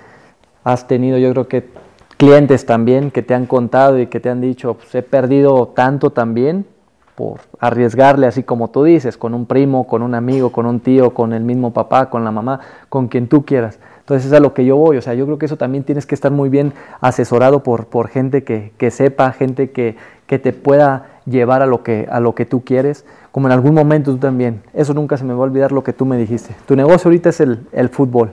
[0.64, 1.68] has tenido yo creo que
[2.16, 6.10] clientes también que te han contado y que te han dicho, pues he perdido tanto
[6.10, 6.66] también
[7.14, 11.14] por arriesgarle así como tú dices, con un primo, con un amigo, con un tío,
[11.14, 13.78] con el mismo papá, con la mamá, con quien tú quieras.
[14.00, 16.04] Entonces es a lo que yo voy, o sea, yo creo que eso también tienes
[16.04, 19.96] que estar muy bien asesorado por, por gente que, que sepa, gente que,
[20.26, 23.74] que, te pueda llevar a lo que, a lo que tú quieres, como en algún
[23.74, 24.62] momento tú también.
[24.74, 26.54] Eso nunca se me va a olvidar lo que tú me dijiste.
[26.66, 28.32] Tu negocio ahorita es el, el fútbol.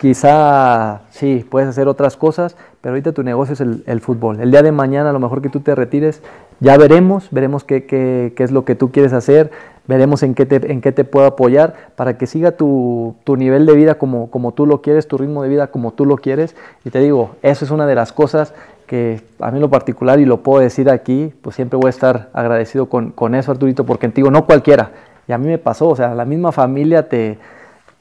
[0.00, 4.40] Quizá sí, puedes hacer otras cosas, pero ahorita tu negocio es el, fútbol.
[4.40, 6.22] El día de mañana, a lo mejor que tú te retires,
[6.58, 9.50] ya veremos, veremos qué, es lo que tú quieres hacer,
[9.86, 13.66] veremos en qué te, en qué te puedo apoyar para que siga tu, tu, nivel
[13.66, 16.56] de vida como, como tú lo quieres, tu ritmo de vida como tú lo quieres.
[16.86, 18.54] Y te digo, eso es una de las cosas
[18.86, 22.30] que a mí lo particular, y lo puedo decir aquí, pues siempre voy a estar
[22.32, 24.92] agradecido con, con eso, Arturito, porque te no cualquiera.
[25.28, 27.36] Y a mí me pasó, o sea, la misma familia te,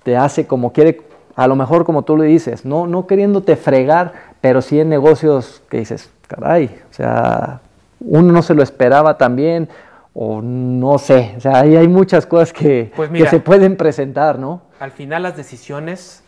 [0.04, 1.09] te hace como quiere,
[1.39, 4.11] a lo mejor como tú lo dices, no, no queriéndote fregar,
[4.41, 7.61] pero sí en negocios que dices, caray, o sea,
[8.01, 9.69] uno no se lo esperaba también,
[10.13, 14.37] o no sé, o sea, ahí hay muchas cosas que, Pues que se pueden presentar,
[14.37, 14.63] ¿no?
[14.81, 16.23] Al final las decisiones,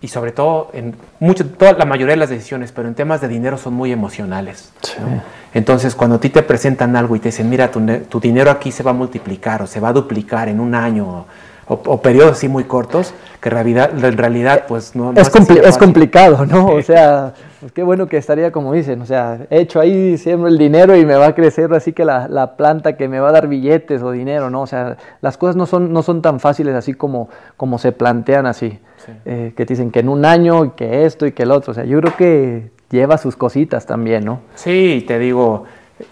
[0.00, 3.28] y sobre todo en mucho, toda la mayoría de las decisiones, pero en temas de
[3.28, 4.72] dinero son muy emocionales.
[5.00, 5.22] ¿no?
[5.54, 8.72] Entonces, cuando a ti te presentan algo y te dicen, mira, tu, tu dinero aquí
[8.72, 11.26] se va a multiplicar o se va a duplicar en un año,
[11.68, 15.32] o, o periodos así muy cortos, que en realidad, en realidad pues no, no es,
[15.32, 16.66] compli- es complicado, ¿no?
[16.68, 20.48] O sea, pues qué bueno que estaría como dicen, o sea, he hecho ahí siembro
[20.48, 23.30] el dinero y me va a crecer así que la, la planta que me va
[23.30, 24.62] a dar billetes o dinero, ¿no?
[24.62, 28.46] O sea, las cosas no son, no son tan fáciles así como, como se plantean
[28.46, 29.12] así, Sí.
[29.24, 31.70] Eh, que te dicen que en un año y que esto y que el otro,
[31.72, 34.40] o sea, yo creo que lleva sus cositas también, ¿no?
[34.56, 35.64] Sí, te digo,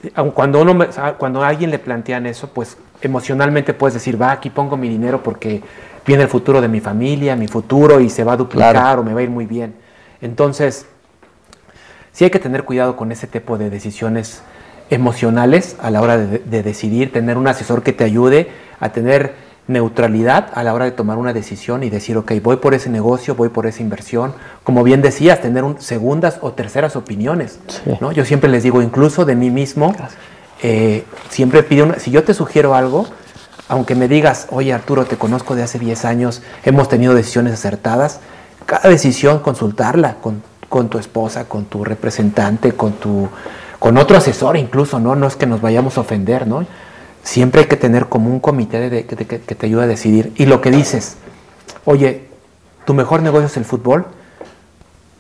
[0.04, 0.78] eh, cuando, uno,
[1.18, 2.76] cuando a alguien le plantean eso, pues
[3.06, 5.62] emocionalmente puedes decir, va, aquí pongo mi dinero porque
[6.06, 9.00] viene el futuro de mi familia, mi futuro y se va a duplicar Claro.
[9.00, 9.74] o me va a ir muy bien.
[10.20, 10.86] Entonces,
[12.12, 14.42] sí hay que tener cuidado con ese tipo de decisiones
[14.90, 18.48] emocionales a la hora de, de decidir, tener un asesor que te ayude
[18.80, 19.32] a tener
[19.66, 23.34] neutralidad a la hora de tomar una decisión y decir, ok, voy por ese negocio,
[23.34, 24.34] voy por esa inversión.
[24.62, 27.58] Como bien decías, tener un- segundas o terceras opiniones.
[27.68, 27.92] Sí.
[27.98, 28.12] ¿no?
[28.12, 29.94] Yo siempre les digo, incluso de mí mismo,
[30.62, 33.06] eh, siempre pido, una, si yo te sugiero algo,
[33.68, 38.20] aunque me digas, oye Arturo, te conozco de hace 10 años, hemos tenido decisiones acertadas,
[38.66, 43.28] cada decisión consultarla con, con tu esposa, con tu representante, con tu
[43.78, 45.14] con otro asesor incluso, ¿no?
[45.14, 46.64] No es que nos vayamos a ofender, ¿no?
[47.22, 50.32] Siempre hay que tener como un comité que te ayude a decidir.
[50.36, 51.16] Y lo que dices,
[51.84, 52.28] oye,
[52.86, 54.06] tu mejor negocio es el fútbol,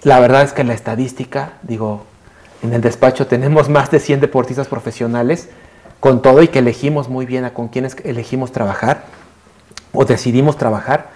[0.02, 2.06] la verdad es que la estadística, digo,
[2.64, 5.50] en el despacho tenemos más de 100 deportistas profesionales,
[6.00, 9.04] con todo y que elegimos muy bien a con quienes elegimos trabajar
[9.92, 11.10] o decidimos trabajar.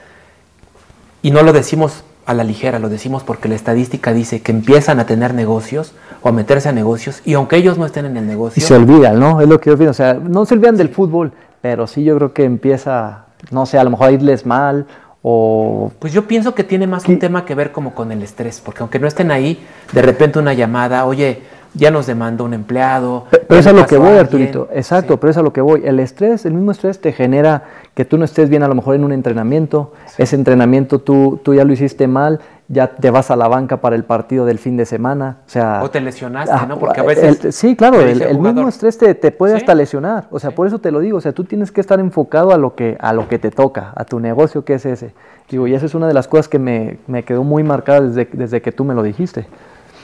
[1.22, 5.00] Y no lo decimos a la ligera, lo decimos porque la estadística dice que empiezan
[5.00, 8.24] a tener negocios o a meterse a negocios y aunque ellos no estén en el
[8.24, 9.40] Y negocio, se olvidan, ¿no?
[9.40, 9.90] Es lo que yo pienso.
[9.90, 11.32] O sea, no se olvidan del fútbol,
[11.62, 14.86] pero sí yo creo que empieza, no sé, a lo mejor a irles mal
[15.30, 15.92] o...
[15.98, 18.80] Pues yo pienso que tiene más un tema que ver como con el estrés, porque
[18.80, 19.58] aunque no estén ahí,
[19.92, 21.42] de repente una llamada, oye,
[21.78, 23.24] ya nos demandó un empleado.
[23.30, 24.24] Pero ya es a lo que voy, alguien".
[24.26, 24.68] Arturito.
[24.72, 25.18] Exacto, Sí.
[25.20, 25.82] pero es a lo que voy.
[25.84, 27.62] El estrés, el mismo estrés te genera
[27.94, 29.92] que tú no estés bien a lo mejor en un entrenamiento.
[30.18, 33.96] Ese entrenamiento tú, tú ya lo hiciste mal, ya te vas a la banca para
[33.96, 35.38] el partido del fin de semana.
[35.46, 36.78] O sea, O te lesionaste, ah, ¿no?
[36.78, 37.54] Porque a el- veces...
[37.54, 39.60] sí, claro, el, mismo estrés te, te puede Sí.
[39.60, 40.26] hasta lesionar.
[40.30, 41.16] O sea, por eso te lo digo.
[41.16, 43.92] O sea, tú tienes que estar enfocado a lo que, a lo que te toca,
[43.96, 45.14] a tu negocio que es ese.
[45.48, 48.28] Digo, y esa es una de las cosas que me, me quedó muy marcada desde,
[48.32, 49.46] desde que tú me lo dijiste.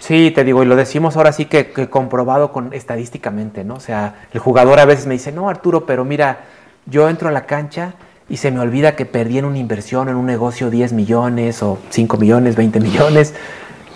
[0.06, 3.76] Sí, te digo, y lo decimos ahora sí que, que comprobado con estadísticamente, ¿no?
[3.76, 6.40] O sea, el jugador a veces me dice, no, Arturo, pero mira,
[6.84, 7.94] yo entro a la cancha
[8.28, 11.78] y se me olvida que perdí en una inversión, en un negocio 10 millones o
[11.88, 13.32] 5 millones, 20 millones.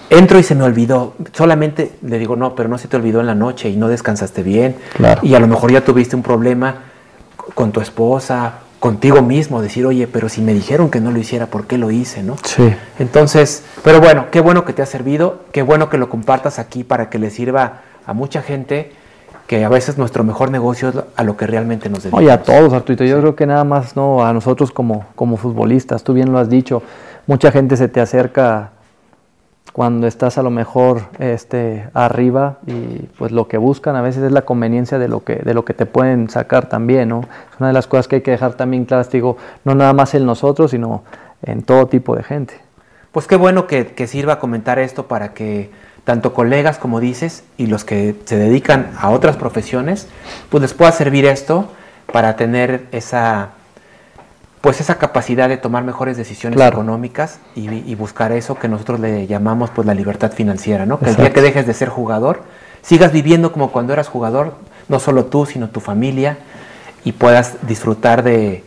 [0.09, 1.13] Entro y se me olvidó.
[1.35, 4.43] Solamente le digo, no, pero no se te olvidó en la noche y no descansaste
[4.43, 4.77] bien.
[4.95, 5.21] Claro.
[5.23, 6.85] Y a lo mejor ya tuviste un problema
[7.55, 11.47] con tu esposa, contigo mismo, decir, oye, pero si me dijeron que no lo hiciera,
[11.47, 12.37] ¿por qué lo hice, no?
[12.45, 12.75] Sí.
[12.99, 16.85] Entonces, pero bueno, qué bueno que te ha servido, qué bueno que lo compartas aquí
[16.85, 18.93] para que le sirva a mucha gente
[19.47, 22.23] que a veces nuestro mejor negocio es a lo que realmente nos dedicamos.
[22.23, 23.05] Oye, a todos, Arturito.
[23.05, 26.05] Yo creo que nada más no a nosotros como, como futbolistas.
[26.05, 26.83] Tú bien lo has dicho.
[27.27, 28.73] Mucha gente se te acerca
[29.79, 34.33] cuando estás a lo mejor este, arriba y pues lo que buscan a veces es
[34.33, 37.21] la conveniencia de lo que, de lo que te pueden sacar también, ¿no?
[37.21, 40.15] Es una de las cosas que hay que dejar también claras, digo, no nada más
[40.15, 41.05] en nosotros, sino
[41.45, 42.55] en todo tipo de gente.
[43.13, 45.71] Pues qué bueno que, que sirva comentar esto para que
[46.03, 50.09] tanto colegas, como dices, y los que se dedican a otras profesiones,
[50.49, 51.71] pues les pueda servir esto
[52.13, 53.51] para tener esa,
[54.61, 56.79] pues esa capacidad de tomar mejores decisiones Claro.
[56.79, 60.99] económicas y, y buscar eso que nosotros le llamamos pues la libertad financiera, ¿no?
[60.99, 62.41] Que el día que dejes de ser jugador,
[62.83, 64.55] sigas viviendo como cuando eras jugador,
[64.89, 66.39] no solo tú, sino tu familia,
[67.05, 68.65] y puedas disfrutar de,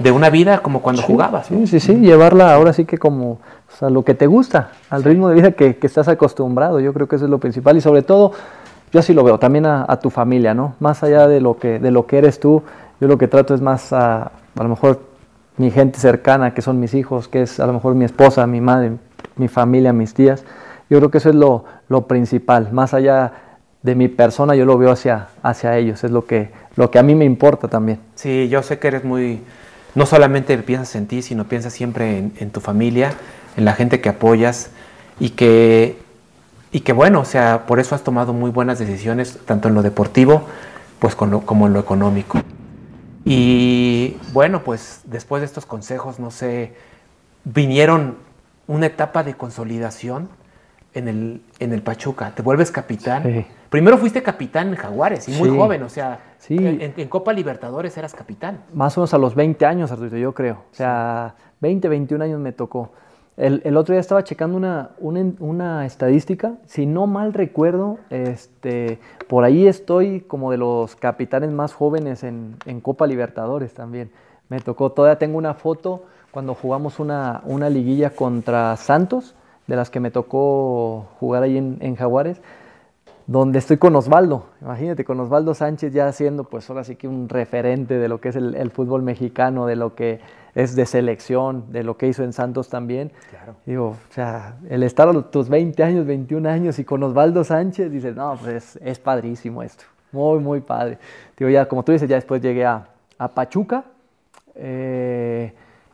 [0.00, 1.46] de una vida como cuando Sí, jugabas.
[1.46, 3.32] Sí, sí, sí, llevarla ahora sí que como
[3.72, 6.80] o sea, lo que te gusta, al ritmo de vida que, que estás acostumbrado.
[6.80, 8.32] Yo creo que eso es lo principal y sobre todo,
[8.92, 10.74] yo así lo veo, también a, a tu familia, ¿no?
[10.80, 12.64] Más allá de lo, que, de lo que eres tú,
[13.00, 15.00] yo lo que trato es más a, a lo mejor
[15.60, 18.62] mi gente cercana, que son mis hijos, que es a lo mejor mi esposa, mi
[18.62, 18.92] madre,
[19.36, 20.42] mi familia, mis tías.
[20.88, 23.32] Yo creo que eso es lo, lo principal, más allá
[23.82, 27.02] de mi persona, yo lo veo hacia, hacia ellos, es lo que, lo que a
[27.02, 27.98] mí me importa también.
[28.14, 29.42] Sí, yo sé que eres muy,
[29.94, 33.12] no solamente piensas en ti, sino piensas siempre en, tu familia,
[33.58, 34.70] en la gente que apoyas
[35.18, 35.98] y que
[36.72, 39.82] y que bueno, o sea, por eso has tomado muy buenas decisiones, tanto en lo
[39.82, 40.46] deportivo
[41.00, 42.40] pues como en lo económico.
[43.24, 46.74] Y bueno, pues después de estos consejos, no sé,
[47.44, 48.16] vinieron
[48.66, 50.28] una etapa de consolidación
[50.94, 52.32] en el, en el Pachuca.
[52.34, 53.46] Te vuelves capitán.
[53.68, 56.18] Primero fuiste capitán en Jaguares y muy joven, o sea,
[56.48, 58.64] en, Copa Libertadores eras capitán.
[58.72, 60.64] Más o menos a los 20 años, Arturo, yo creo.
[60.72, 62.92] O sea, 20, 21 años me tocó.
[63.40, 69.66] El, otro día estaba checando una, una, estadística, si no mal recuerdo, este, por ahí
[69.66, 74.10] estoy como de los capitanes más jóvenes en, Copa Libertadores también.
[74.50, 79.34] Me tocó, todavía tengo una foto cuando jugamos una, una liguilla contra Santos,
[79.66, 82.42] de las que me tocó jugar ahí en, Jaguares,
[83.30, 87.28] donde estoy con Osvaldo, imagínate, con Osvaldo Sánchez ya siendo pues ahora sí que un
[87.28, 90.18] referente de lo que es el fútbol mexicano, de lo que
[90.56, 93.12] es de selección, de lo que hizo en Santos también.
[93.30, 93.54] Claro.
[93.66, 97.92] Digo, o sea, el estar a tus 20 años, 21 años y con Osvaldo Sánchez,
[97.92, 100.98] dices, no, pues es, padrísimo esto, muy, muy padre.
[101.38, 102.88] Digo, ya, como tú dices, ya después llegué a,
[103.32, 103.84] Pachuca
[104.56, 105.52] eh,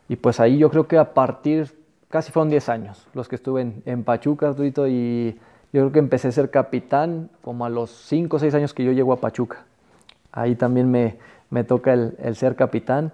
[0.09, 1.77] y pues ahí yo creo que a partir,
[2.09, 5.37] casi fueron 10 años los que estuve en, en Pachuca, Arturito, y
[5.73, 8.85] yo creo que empecé a ser capitán como a los 5 o 6 años que
[8.85, 9.65] yo llego a Pachuca.
[10.33, 11.19] Ahí también me,
[11.51, 13.13] me toca el, el ser capitán.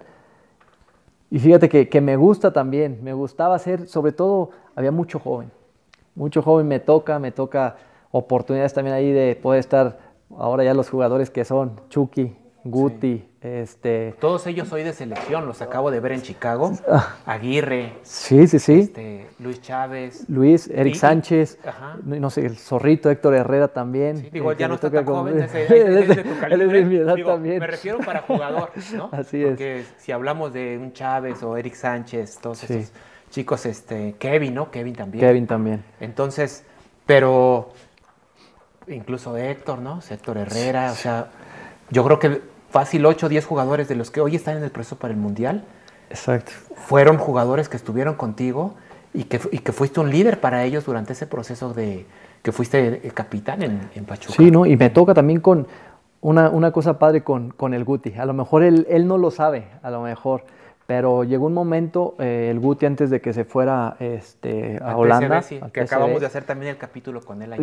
[1.33, 5.49] Y fíjate que, me gusta también, me gustaba hacer, sobre todo había mucho joven,
[6.13, 7.75] mucho joven me toca, me toca
[8.11, 9.97] oportunidades también ahí de poder estar,
[10.37, 12.35] ahora ya los jugadores que son Chucky,
[12.65, 14.15] Guti, este...
[14.21, 16.71] Todos ellos hoy de selección, los acabo de ver en Chicago.
[16.89, 17.17] Ah.
[17.25, 17.93] Aguirre.
[18.03, 18.79] Sí, sí, sí.
[18.79, 20.29] Este, Luis Chávez.
[20.29, 21.59] Luis, Eric Sánchez.
[22.03, 24.29] No sé, el zorrito Héctor Herrera también.
[24.31, 27.23] digo, ya no está tan joven, es, de tu calibre.
[27.25, 27.59] también.
[27.59, 29.09] Me refiero para jugador, ¿no?
[29.11, 29.49] Así es.
[29.49, 32.93] Porque si hablamos de un Chávez o Eric Sánchez, todos esos
[33.29, 34.71] chicos, este, Kevin, ¿no?
[34.71, 35.25] Kevin también.
[35.25, 35.83] Kevin también.
[35.99, 36.63] Entonces,
[37.05, 37.73] pero
[38.87, 39.99] incluso Héctor, ¿no?
[40.09, 41.29] Héctor Herrera, o sea,
[41.89, 44.71] yo creo que fácil 8 o 10 jugadores de los que hoy están en el
[44.71, 45.63] proceso para el Mundial.
[46.09, 46.51] Exacto.
[46.75, 48.73] Fueron jugadores que estuvieron contigo
[49.13, 52.07] y que, y que fuiste un líder para ellos durante ese proceso de
[52.41, 54.33] que fuiste el capitán en, en Pachuca.
[54.35, 54.65] Sí, ¿no?
[54.65, 55.67] Y me toca también con
[56.21, 58.15] una, una cosa padre con, con, el Guti.
[58.15, 60.43] A lo mejor él, él, no lo sabe, a lo mejor.
[60.87, 65.43] Pero llegó un momento, eh, el Guti antes de que se fuera este, a Holanda.
[65.71, 67.53] que acabamos de hacer también el capítulo con él.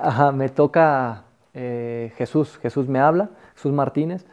[0.00, 1.24] ajá, me toca
[1.54, 4.24] eh, Jesús, Jesús me habla, Jesús Martínez,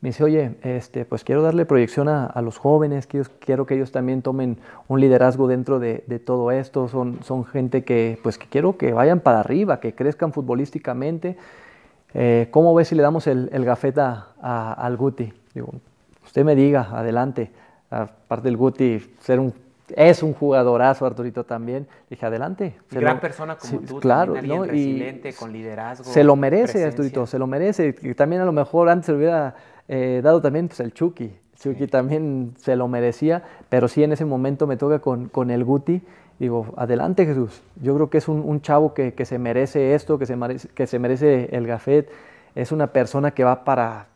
[0.00, 4.22] me dice, oye, este, pues quiero darle proyección a, los jóvenes, quiero, que ellos también
[4.22, 4.56] tomen
[4.88, 9.20] un liderazgo dentro de, todo esto, son, son gente que, pues, que quiero que vayan
[9.20, 11.36] para arriba, que crezcan futbolísticamente.
[12.14, 15.34] Eh, ¿Cómo ves si le damos el, el gafeta al Guti?
[15.54, 15.68] Digo,
[16.24, 17.50] usted me diga, adelante.
[17.90, 19.52] Aparte del Guti, ser un
[19.96, 21.86] es un jugadorazo, Arturito también.
[22.08, 22.76] Dije, adelante.
[22.90, 24.64] Gran persona como tú, claro, ¿no?
[24.64, 26.04] resiliente, con liderazgo.
[26.04, 27.94] Se lo merece, Arturito, se lo merece.
[28.02, 29.54] Y también a lo mejor antes se hubiera
[29.92, 31.32] eh, dado también pues, el Chucky.
[31.58, 35.64] Chucky también se lo merecía, pero sí en ese momento me toca con, con el
[35.64, 36.00] Guti.
[36.38, 37.60] Digo, adelante Jesús.
[37.82, 40.86] Yo creo que es un, chavo que, que, se merece esto, que se merece, que
[40.86, 42.08] se merece el gafet.
[42.54, 44.06] Es una persona que va para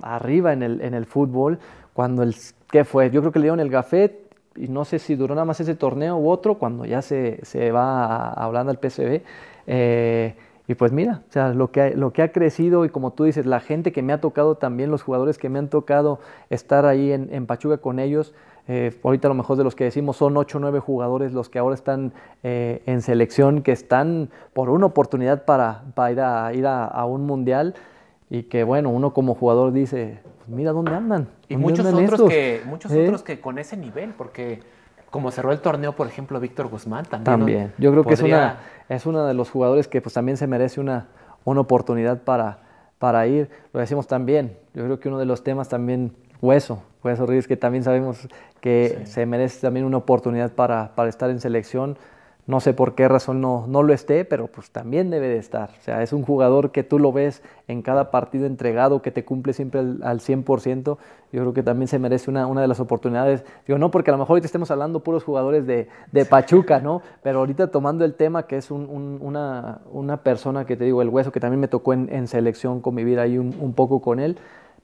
[0.00, 1.58] arriba en el, en el fútbol.
[1.92, 2.34] Cuando el,
[2.70, 3.10] ¿qué fue?
[3.10, 4.18] Yo creo que le dieron el gafet
[4.56, 7.70] y no sé si duró nada más ese torneo u otro, cuando ya se, se
[7.70, 9.20] va hablando al PSV.
[9.66, 10.34] Eh,
[10.72, 13.44] y pues mira, o sea, lo que, lo que ha crecido y como tú dices,
[13.44, 16.18] la gente que me ha tocado también, los jugadores que me han tocado
[16.48, 18.34] estar ahí en, en Pachuca con ellos,
[18.68, 21.50] eh, ahorita a lo mejor de los que decimos son 8 o 9 jugadores los
[21.50, 26.54] que ahora están eh, en selección, que están por una oportunidad para, para ir, a,
[26.54, 27.74] ir a, un mundial
[28.30, 31.28] y que bueno, uno como jugador dice, pues mira dónde andan.
[31.50, 33.04] Y muchos, otros, que, muchos ¿Eh?
[33.04, 34.60] otros que con ese nivel, porque
[35.12, 37.24] como cerró el torneo, por ejemplo, Víctor Guzmán también.
[37.24, 37.72] También.
[37.78, 38.58] Yo creo que es una
[38.88, 41.06] es uno de los jugadores que pues también se merece una,
[41.44, 42.58] una oportunidad para,
[42.98, 43.48] para ir.
[43.72, 44.56] Lo decimos también.
[44.74, 48.28] Yo creo que uno de los temas también, Hueso, Hueso Ríos, que también sabemos
[48.60, 51.96] que se merece también una oportunidad para, para estar en selección.
[52.44, 55.70] No sé por qué razón no, no lo esté, pero pues también debe de estar.
[55.78, 59.24] O sea, es un jugador que tú lo ves en cada partido entregado, que te
[59.24, 60.98] cumple siempre al, 100%.
[61.32, 63.44] Yo creo que también se merece una, una, de las oportunidades.
[63.64, 67.00] Digo, no porque a lo mejor ahorita estemos hablando puros jugadores de, de Pachuca, ¿no?
[67.22, 68.88] Pero ahorita tomando el tema que es un,
[69.20, 72.80] una, una, persona que te digo, el hueso, que también me tocó en, en selección
[72.80, 74.36] convivir ahí un, un poco con él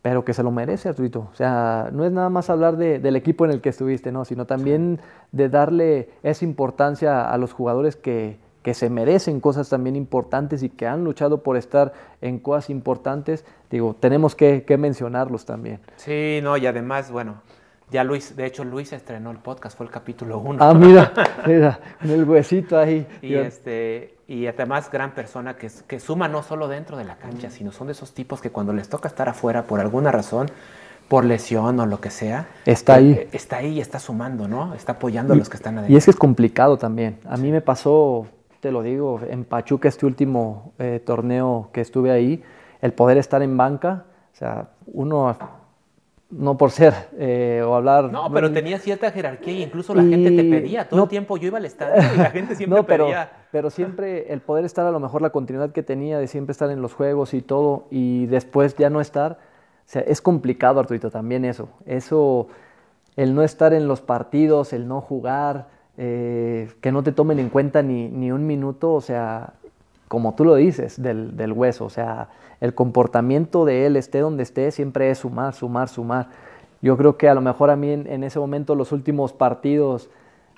[0.03, 1.28] pero que se lo merece, Arturito.
[1.32, 4.24] O sea, no es nada más hablar del equipo en el que estuviste, ¿no?
[4.24, 5.01] sino también
[5.32, 10.68] de darle esa importancia a los jugadores que, que, se merecen cosas también importantes y
[10.68, 13.44] que han luchado por estar en cosas importantes.
[13.70, 15.80] Digo, tenemos que, mencionarlos también.
[15.96, 17.42] Sí, no, y además, bueno,
[17.90, 20.64] ya Luis, de hecho Luis estrenó el podcast, fue el capítulo 1.
[20.64, 21.12] Ah, mira,
[21.46, 23.07] mira, con el huesito ahí.
[23.20, 27.50] Y este y además gran persona que, que suma no solo dentro de la cancha,
[27.50, 30.50] sino son de esos tipos que cuando les toca estar afuera por alguna razón,
[31.08, 33.12] por lesión o lo que sea, está ahí.
[33.12, 34.74] Eh, está ahí y está sumando, ¿no?
[34.74, 35.94] Está apoyando a los que están adentro.
[35.94, 37.18] Y es que es complicado también.
[37.24, 38.26] A mí me pasó,
[38.60, 42.44] te lo digo, en Pachuca este último eh, torneo que estuve ahí,
[42.82, 44.04] el poder estar en banca,
[44.34, 45.34] o sea, uno
[46.30, 48.12] no por ser eh, o hablar.
[48.12, 50.88] No, pero tenía cierta jerarquía y incluso la gente te pedía.
[50.88, 53.30] Todo el tiempo yo iba al estadio y la gente siempre no, pero, pedía.
[53.50, 56.70] Pero siempre el poder estar, a lo mejor la continuidad que tenía de siempre estar
[56.70, 61.10] en los juegos y todo, y después ya no estar, o sea, es complicado, Arturito,
[61.10, 61.70] también eso.
[61.86, 62.48] Eso,
[63.16, 67.48] el no estar en los partidos, el no jugar, eh, que no te tomen en
[67.48, 69.54] cuenta ni, ni, un minuto, o sea,
[70.09, 71.84] como tú lo dices, del, del, hueso.
[71.84, 72.28] O sea,
[72.61, 76.28] el comportamiento de él, esté donde esté, siempre es sumar, sumar, sumar.
[76.80, 80.11] Yo creo que a lo mejor a mí en, en ese momento, los últimos partidos,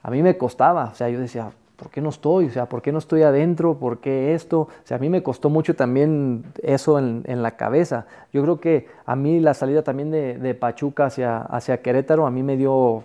[0.03, 0.84] a mí me costaba.
[0.92, 2.46] O sea, yo decía, ¿por qué no estoy?
[2.46, 3.78] O sea, ¿por qué no estoy adentro?
[3.78, 4.61] ¿Por qué esto?
[4.61, 8.07] O sea, a mí me costó mucho también eso en, en la cabeza.
[8.34, 12.30] Yo creo que a mí la salida también de, de, Pachuca hacia, hacia Querétaro, a
[12.30, 13.05] mí me dio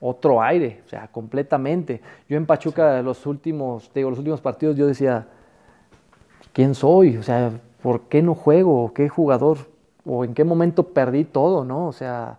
[0.00, 2.00] otro aire, o sea, completamente.
[2.28, 5.28] Yo en Pachuca los últimos, digo, los últimos partidos yo decía,
[6.56, 7.18] ¿quién soy?
[7.18, 7.50] O sea,
[7.82, 8.94] ¿por qué no juego?
[8.94, 9.58] ¿Qué jugador?
[10.06, 11.86] ¿O en qué momento perdí todo, no?
[11.86, 12.38] O sea,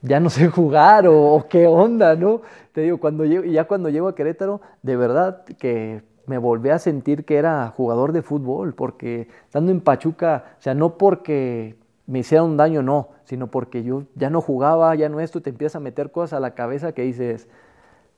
[0.00, 2.42] ya no sé jugar o, qué onda, ¿no?
[2.72, 6.78] Te digo, cuando llego, ya cuando llego a Querétaro, de verdad que me volví a
[6.78, 11.74] sentir que era jugador de fútbol, porque estando en Pachuca, o sea, no porque
[12.06, 15.76] me hicieron daño, no, sino porque yo ya no jugaba, ya no esto, te empiezas
[15.76, 17.48] a meter cosas a la cabeza que dices,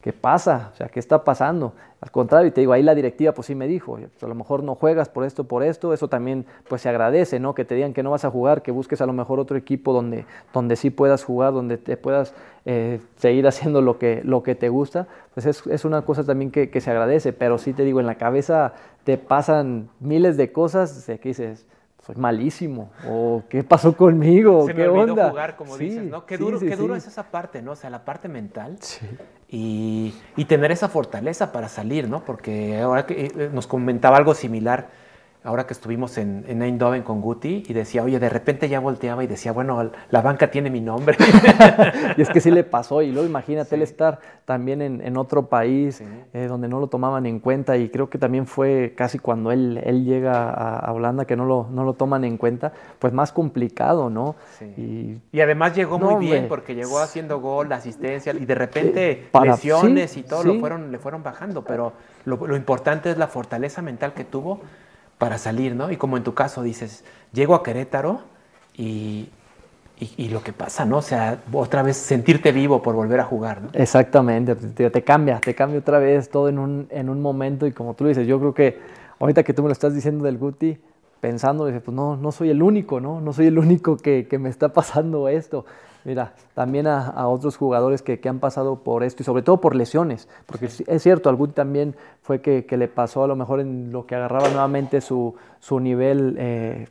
[0.03, 0.71] ¿qué pasa?
[0.73, 1.73] O sea, ¿qué está pasando?
[2.01, 4.75] Al contrario, te digo, ahí la directiva pues sí me dijo, a lo mejor no
[4.75, 7.55] juegas por esto, por esto, eso también pues se agradece, ¿no?
[7.55, 9.93] Que te digan que no vas a jugar, que busques a lo mejor otro equipo
[9.93, 12.35] donde, donde sí puedas jugar, donde te puedas
[12.67, 16.51] eh, seguir haciendo lo que, lo que te gusta, pues es, es una cosa también
[16.51, 18.75] que, que, se agradece, pero sí te digo, en la cabeza
[19.05, 21.67] te pasan miles de cosas que dices,
[22.05, 25.31] soy malísimo, o qué pasó conmigo, Se qué me olvidó onda.
[25.31, 26.27] jugar, como Sí, dices, ¿no?
[26.27, 26.99] Qué sí, duro, sí, qué duro sí.
[26.99, 27.73] es esa parte, ¿no?
[27.73, 29.07] O sea, la parte mental Sí.
[29.49, 32.25] y, y tener esa fortaleza para salir, ¿no?
[32.25, 34.89] Porque ahora que eh, nos comentaba algo similar,
[35.45, 39.25] ahora que estuvimos en, en Eindhoven con Guti, y decía, oye, de repente ya volteaba
[39.25, 41.17] y decía, bueno, la banca tiene mi nombre.
[42.17, 43.75] Y es que sí le pasó, y luego imagínate Sí.
[43.77, 46.05] él estar también en, en otro país Sí.
[46.33, 49.81] eh, donde no lo tomaban en cuenta, y creo que también fue casi cuando él,
[49.85, 53.33] él llega a, a Holanda que no lo, no lo toman en cuenta, pues más
[53.33, 54.37] complicado, ¿no?
[54.59, 54.65] Sí.
[54.77, 59.29] Y Y además llegó No, muy bien porque llegó haciendo gol, asistencia y de repente
[59.33, 61.93] para- lesiones y todo lo fueron, le fueron bajando, pero
[62.25, 64.61] lo, lo importante es la fortaleza mental que tuvo
[65.23, 65.93] para salir, ¿no?
[65.93, 68.23] Y como en tu caso dices, llego a Querétaro
[68.77, 69.29] y,
[70.01, 70.97] y, lo que pasa, ¿no?
[70.97, 73.69] O sea, otra vez sentirte vivo por volver a jugar, ¿no?
[73.73, 77.71] Exactamente, te, te cambia, te cambia otra vez todo en un, en un momento y
[77.71, 78.81] como tú dices, yo creo que
[79.21, 80.77] ahorita que tú me lo estás diciendo del Guti,
[81.21, 83.21] pensando, dices, pues no, no soy el único, ¿no?
[83.21, 85.65] No soy el único que, que me está pasando esto.
[86.05, 89.61] Mira, también a, a otros jugadores que, que, han pasado por esto y sobre todo
[89.61, 90.85] por lesiones, porque sí.
[90.87, 94.05] es cierto, al Guti también fue que, que, le pasó a lo mejor en lo
[94.07, 96.89] que agarraba nuevamente su, su nivel, eh,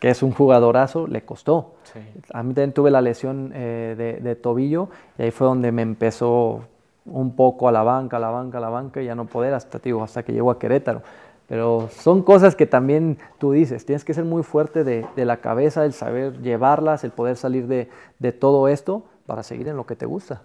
[0.00, 1.76] que es un jugadorazo, le costó.
[1.84, 2.00] Sí.
[2.32, 5.82] A mí también tuve la lesión eh, de, de, tobillo y ahí fue donde me
[5.82, 6.60] empezó
[7.06, 9.54] un poco a la banca, a la banca, a la banca y ya no poder
[9.54, 11.02] hasta, digo, hasta que llego a Querétaro.
[11.48, 15.36] Pero son cosas que también tú dices, tienes que ser muy fuerte de, de la
[15.38, 17.88] cabeza, el saber llevarlas, el poder salir de,
[18.18, 20.42] de, todo esto para seguir en lo que te gusta.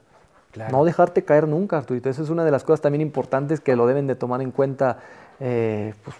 [0.52, 0.78] Claro.
[0.78, 2.10] No dejarte caer nunca, Arturito.
[2.10, 4.99] Esa es una de las cosas también importantes que lo deben de tomar en cuenta,
[5.39, 6.16] eh, pues,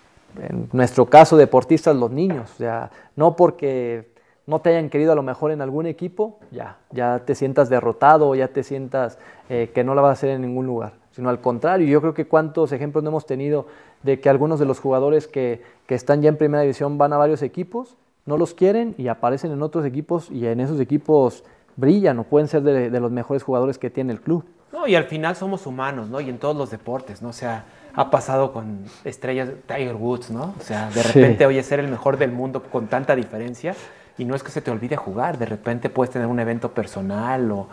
[0.50, 2.50] en nuestro caso, deportistas, los niños.
[2.52, 4.12] O sea, no porque
[4.48, 8.34] no te hayan querido a lo mejor en algún equipo, ya, ya te sientas derrotado,
[8.36, 9.20] ya te sientas
[9.50, 12.14] eh, que no la vas a hacer en ningún lugar, sino al contrario, yo creo
[12.14, 13.68] que cuántos ejemplos no hemos tenido
[14.04, 17.18] de que algunos de los jugadores que, que, están ya en primera división van a
[17.18, 17.96] varios equipos,
[18.26, 21.44] no los quieren y aparecen en otros equipos y en esos equipos
[21.76, 24.46] brillan o pueden ser de, de los mejores jugadores que tiene el club.
[24.72, 26.22] No, y al final somos humanos, ¿no?
[26.22, 27.30] Y en todos los deportes, ¿no?
[27.30, 30.56] O sea, ha pasado con estrellas, Tiger Woods, ¿no?
[30.60, 31.44] O sea, de repente, sí.
[31.46, 33.76] oye, ser el mejor del mundo con tanta diferencia
[34.18, 37.52] y no es que se te olvide jugar, de repente puedes tener un evento personal
[37.52, 37.68] o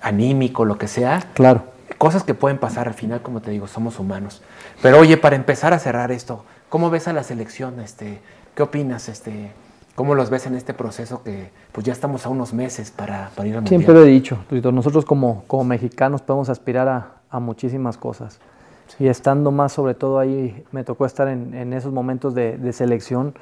[0.00, 1.22] anímico, lo que sea.
[1.34, 1.77] Claro.
[1.98, 4.40] Cosas que pueden pasar al final, como te digo, somos humanos.
[4.80, 7.80] Pero oye, para empezar a cerrar esto, ¿cómo ves a la selección?
[7.80, 8.20] Este,
[8.54, 9.08] ¿Qué opinas?
[9.08, 9.50] Este,
[9.98, 13.48] ¿Cómo los ves en este proceso que pues ya estamos a unos meses para, para
[13.48, 14.38] ir al Siempre lo he dicho,
[14.72, 18.38] nosotros como, como mexicanos podemos aspirar a, a muchísimas cosas.
[18.86, 19.04] Sí.
[19.04, 22.72] Y estando más sobre todo ahí, me tocó estar en, en esos momentos de, de,
[22.72, 23.34] selección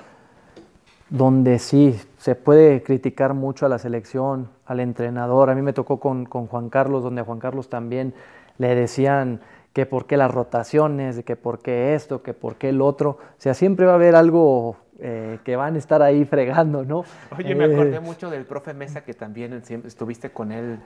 [1.10, 5.50] donde sí se puede criticar mucho a la selección, al entrenador.
[5.50, 8.14] A mí me tocó con, con Juan Carlos, donde a Juan Carlos también
[8.58, 9.40] le decían
[9.72, 13.10] que por qué las rotaciones, que por qué esto, que por qué el otro.
[13.10, 17.04] O sea, siempre va a haber algo eh, que van a estar ahí fregando, ¿no?
[17.36, 20.78] Oye, me acordé eh, mucho del profe Mesa, que también estuviste con él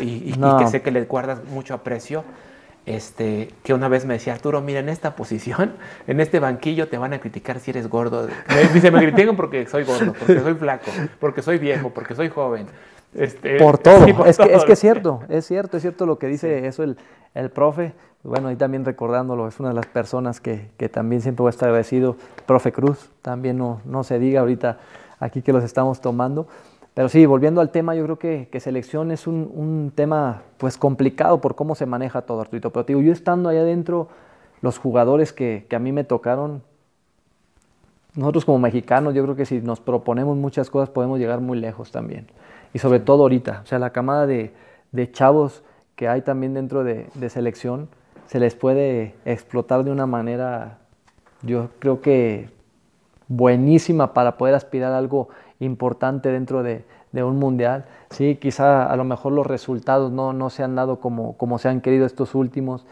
[0.00, 2.24] y, que sé que le guardas mucho aprecio.
[2.84, 5.74] Este, que una vez me decía, Arturo, mira, en esta posición,
[6.06, 8.28] en este banquillo te van a criticar si eres gordo.
[8.48, 12.28] Me, dice, me critican porque soy gordo, porque soy flaco, porque soy viejo, porque soy
[12.28, 12.66] joven.
[13.14, 16.26] Este, por todo, es, Que, es, Que, es cierto, es cierto, es cierto lo que
[16.26, 16.98] dice eso el,
[17.34, 17.94] el profe
[18.24, 21.68] bueno, ahí también recordándolo, es una de las personas que, también siempre voy a estar
[21.68, 24.78] agradecido, profe Cruz, también no, no, se diga ahorita
[25.20, 26.48] aquí que los estamos tomando.
[26.94, 31.54] Pero sí, volviendo al tema, yo creo que, selección es un, tema pues complicado por
[31.54, 32.70] cómo se maneja todo, Arturito.
[32.70, 34.08] Pero digo, yo estando ahí adentro,
[34.62, 36.62] los jugadores que, a mí me tocaron,
[38.16, 41.92] nosotros como mexicanos, yo creo que si nos proponemos muchas cosas podemos llegar muy lejos
[41.92, 42.26] también.
[42.72, 44.52] Y sobre todo ahorita, o sea, la camada de,
[45.12, 45.62] chavos
[45.96, 47.88] que hay también dentro de, de selección,
[48.26, 50.78] se les puede explotar de una manera,
[51.42, 52.50] yo creo que
[53.28, 55.28] buenísima para poder aspirar a algo
[55.60, 57.84] importante dentro de, un mundial.
[58.10, 61.68] Sí, quizá a lo mejor los resultados no, no se han dado como, como se
[61.68, 62.86] han querido estos últimos.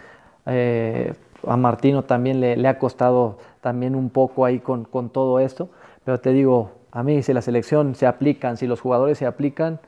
[0.47, 1.13] Eh,
[1.47, 5.69] a Martino también le, ha costado también un poco ahí con, con, todo esto,
[6.05, 9.81] pero te digo, a mí si la selección se aplican, si los jugadores se aplican,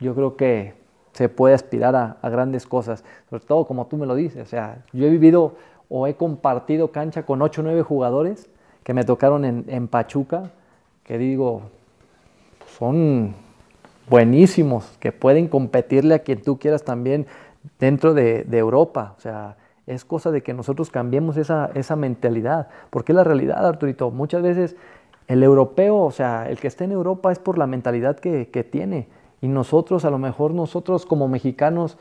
[0.00, 0.72] yo creo que
[1.12, 4.78] se puede aspirar a, grandes cosas, sobre todo como tú me lo dices, o sea,
[4.94, 5.56] yo he vivido
[5.90, 8.48] o he compartido cancha con 8 o 9 jugadores
[8.82, 10.52] que me tocaron en, Pachuca,
[11.02, 11.64] que digo,
[12.78, 13.34] son
[14.08, 17.26] buenísimos, que pueden competirle a quien tú quieras también
[17.78, 23.12] dentro de, Europa, o sea, es cosa de que nosotros cambiemos esa, esa mentalidad, porque
[23.12, 24.76] es la realidad, Arturito, muchas veces
[25.28, 28.64] el europeo, o sea, el que está en Europa es por la mentalidad que, que
[28.64, 29.08] tiene,
[29.40, 31.98] y nosotros, a lo mejor nosotros como mexicanos,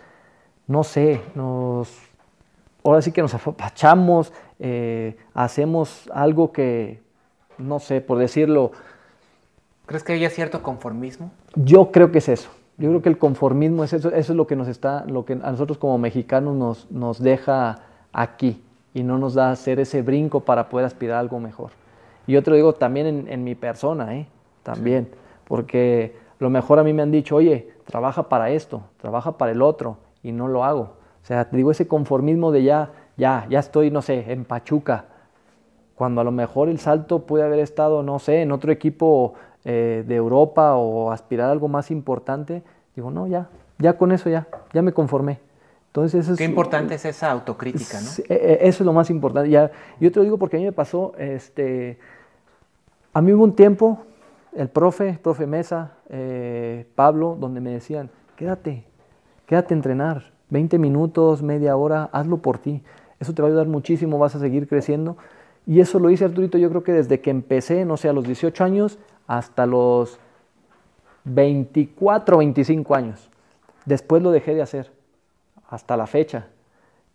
[0.68, 1.92] no sé, nos,
[2.84, 7.02] ahora sí que nos apachamos, eh, hacemos algo que,
[7.58, 8.72] no sé, por decirlo.
[9.86, 11.32] ¿Crees que haya cierto conformismo?
[11.56, 12.50] Yo creo que es eso.
[12.78, 15.34] Yo creo que el conformismo es eso, eso es lo que nos está, lo que
[15.34, 17.80] a nosotros como mexicanos nos, nos deja
[18.14, 18.64] aquí
[18.94, 21.72] y no nos da hacer ese brinco para poder aspirar a algo mejor.
[22.28, 24.28] Y yo te lo digo también en, mi persona, ¿eh?
[24.64, 25.10] también,
[25.46, 29.62] porque lo mejor a mí me han dicho, oye, trabaja para esto, trabaja para el
[29.62, 30.94] otro, y no lo hago.
[31.22, 35.06] O sea, te digo ese conformismo de ya, ya, ya estoy, no sé, en Pachuca,
[35.96, 40.04] cuando a lo mejor el salto puede haber estado, no sé, en otro equipo eh,
[40.08, 42.64] de Europa o aspirar a algo más importante,
[42.96, 45.40] digo, no, ya, ya con eso ya, ya me conformé.
[45.88, 48.10] Entonces, eso Qué importante es esa autocrítica, ¿no?
[48.28, 49.52] E, e, eso es lo más importante.
[49.52, 49.70] Ya,
[50.00, 52.00] yo te lo digo porque a mí me pasó, este,
[53.14, 54.00] a mí hubo un tiempo,
[54.54, 58.84] el profe, profe Mesa, eh, Pablo, donde me decían, quédate,
[59.46, 62.82] quédate a entrenar, 20 minutos, media hora, hazlo por ti.
[63.20, 65.18] Eso te va a ayudar muchísimo, vas a seguir creciendo.
[65.66, 68.26] Y eso lo hice Arturito, yo creo que desde que empecé, no sé, a los
[68.26, 70.20] 18 años hasta los
[71.24, 73.30] 24, 25 años.
[73.86, 74.92] Después lo dejé de hacer,
[75.70, 76.48] hasta la fecha.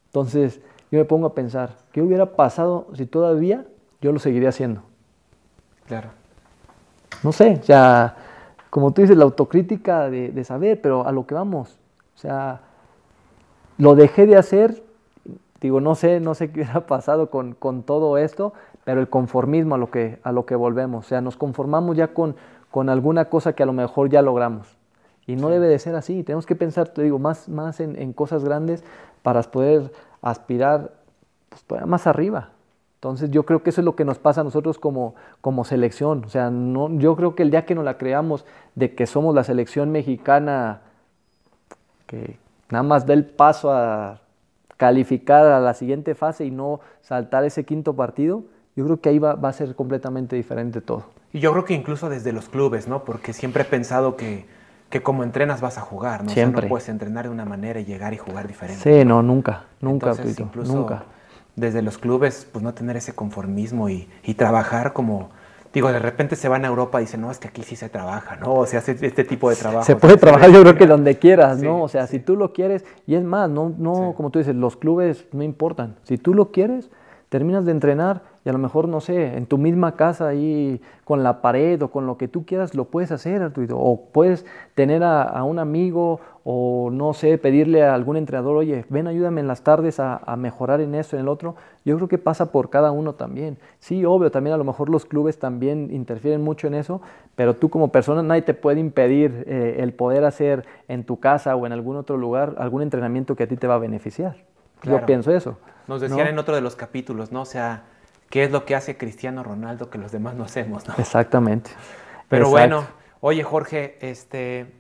[0.07, 3.66] Entonces yo me pongo a pensar, ¿qué hubiera pasado si todavía
[4.01, 4.82] yo lo seguiría haciendo?
[5.89, 6.11] Claro.
[7.24, 8.14] No sé, o sea,
[8.70, 11.78] como tú dices, la autocrítica de, saber, pero a lo que vamos,
[12.14, 12.61] o sea,
[13.78, 14.82] lo dejé de hacer,
[15.61, 18.53] digo, no sé, no sé qué hubiera pasado con, todo esto,
[18.84, 22.09] pero el conformismo a lo que, a lo que volvemos, o sea, nos conformamos ya
[22.09, 22.36] con,
[22.70, 24.76] con alguna cosa que a lo mejor ya logramos.
[25.26, 28.45] Y no debe de ser así, tenemos que pensar, te digo, más, más en, cosas
[28.45, 28.84] grandes
[29.22, 30.93] para poder aspirar
[31.66, 32.51] pues, más arriba.
[32.99, 36.24] Entonces yo creo que eso es lo que nos pasa a nosotros como, como selección.
[36.24, 38.44] O sea, no, yo creo que el día que nos la creamos
[38.74, 40.80] de que somos la selección mexicana
[42.09, 42.38] que
[42.70, 44.20] nada más da el paso a
[44.76, 48.42] calificar a la siguiente fase y no saltar ese quinto partido,
[48.74, 51.05] yo creo que ahí va, a ser completamente diferente todo.
[51.32, 53.05] Y yo creo que incluso desde los clubes, ¿no?
[53.05, 54.46] Porque siempre he pensado que,
[54.90, 56.30] que como entrenas vas a jugar, ¿no?
[56.30, 56.62] Siempre.
[56.62, 58.82] no puedes entrenar de una manera y llegar y jugar diferente.
[58.82, 61.05] Sí, no, nunca, nunca, incluso, nunca
[61.59, 65.30] desde los clubes, pues no tener ese conformismo y, trabajar como,
[65.72, 67.88] digo, de repente se van a Europa y dicen, no, es que aquí sí se
[67.88, 68.54] trabaja, ¿no?
[68.54, 69.84] O se hace este tipo de trabajo.
[69.84, 71.82] Se puede trabajar yo creo que donde quieras, ¿no?
[71.82, 74.76] O sea, si tú lo quieres, y es más, no, no como tú dices, los
[74.76, 75.96] clubes no importan.
[76.04, 76.90] Si tú lo quieres,
[77.28, 81.22] terminas de entrenar y a lo mejor, no sé, en tu misma casa ahí con
[81.22, 85.42] la pared o con lo que tú quieras, lo puedes hacer, O puedes tener a,
[85.44, 86.20] un amigo
[86.51, 90.80] o, no sé, pedirle a algún entrenador, oye, ven, ayúdame en las tardes a, mejorar
[90.80, 91.57] en esto, en el otro.
[91.84, 93.59] Yo creo que pasa por cada uno también.
[93.80, 97.03] Sí, obvio, también a lo mejor los clubes también interfieren mucho en eso,
[97.34, 101.55] pero tú como persona nadie te puede impedir eh, el poder hacer en tu casa
[101.55, 104.36] o en algún otro lugar algún entrenamiento que a ti te va a beneficiar.
[104.84, 105.59] Yo pienso eso.
[105.86, 107.42] Nos decían en otro de los capítulos, ¿no?
[107.42, 107.82] O sea,
[108.30, 110.94] ¿qué es lo que hace Cristiano Ronaldo que los demás no hacemos, ¿no?
[110.96, 111.72] Exactamente.
[112.30, 112.86] Pero bueno,
[113.20, 114.72] oye Jorge, este,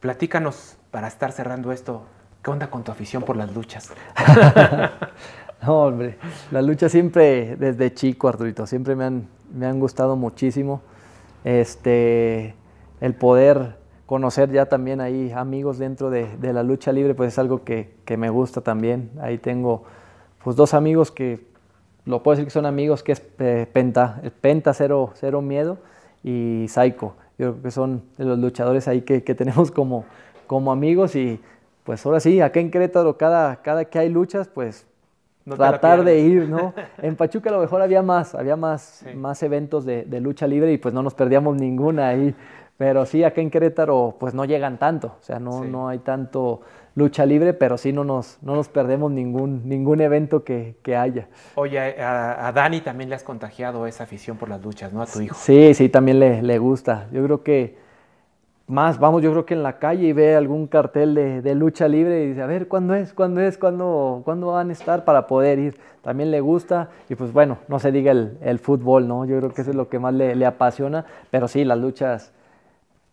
[0.00, 2.04] platícanos para estar cerrando esto,
[2.40, 3.92] ¿qué onda con tu afición por las luchas?
[5.66, 6.18] no, hombre,
[6.52, 10.82] las luchas siempre, desde chico, Arturito, siempre me han, me han gustado muchísimo.
[11.42, 12.54] Este,
[13.00, 13.76] el poder
[14.06, 18.30] conocer ya también ahí amigos dentro de, la lucha libre, pues es algo que, me
[18.30, 19.10] gusta también.
[19.20, 19.82] Ahí tengo
[20.44, 21.44] pues dos amigos que,
[22.04, 25.78] lo puedo decir que son amigos, que es eh, Penta, el Penta Cero, Cero Miedo
[26.22, 27.16] y Psycho.
[27.36, 30.04] Yo creo que son los luchadores ahí que, tenemos como,
[30.46, 31.40] como amigos y
[31.84, 34.86] pues ahora sí, acá en Querétaro cada, cada que hay luchas, pues
[35.44, 36.72] tratar de ir, ¿no?
[37.02, 40.72] En Pachuca a lo mejor había más, había más, más eventos de, de, lucha libre
[40.72, 42.34] y pues no nos perdíamos ninguna ahí.
[42.76, 46.62] Pero sí, acá en Querétaro pues no llegan tanto, o sea, no, no hay tanto
[46.96, 51.28] lucha libre, pero sí no nos, no nos perdemos ningún, ningún evento que, haya.
[51.54, 55.02] Oye, a, Dani también le has contagiado esa afición por las luchas, ¿no?
[55.02, 55.36] A tu hijo.
[55.38, 57.06] Sí, sí, también le, le gusta.
[57.12, 57.76] Yo creo que
[58.66, 62.24] más, vamos, yo creo que en la calle y ve algún cartel de, lucha libre
[62.24, 63.12] y dice, a ver, ¿cuándo es?
[63.12, 63.58] ¿Cuándo es?
[63.58, 65.78] ¿Cuándo, ¿Cuándo, van a estar para poder ir?
[66.02, 69.24] También le gusta y pues bueno, no se diga el, fútbol, ¿no?
[69.26, 72.32] Yo creo que eso es lo que más le, le apasiona, pero sí, las luchas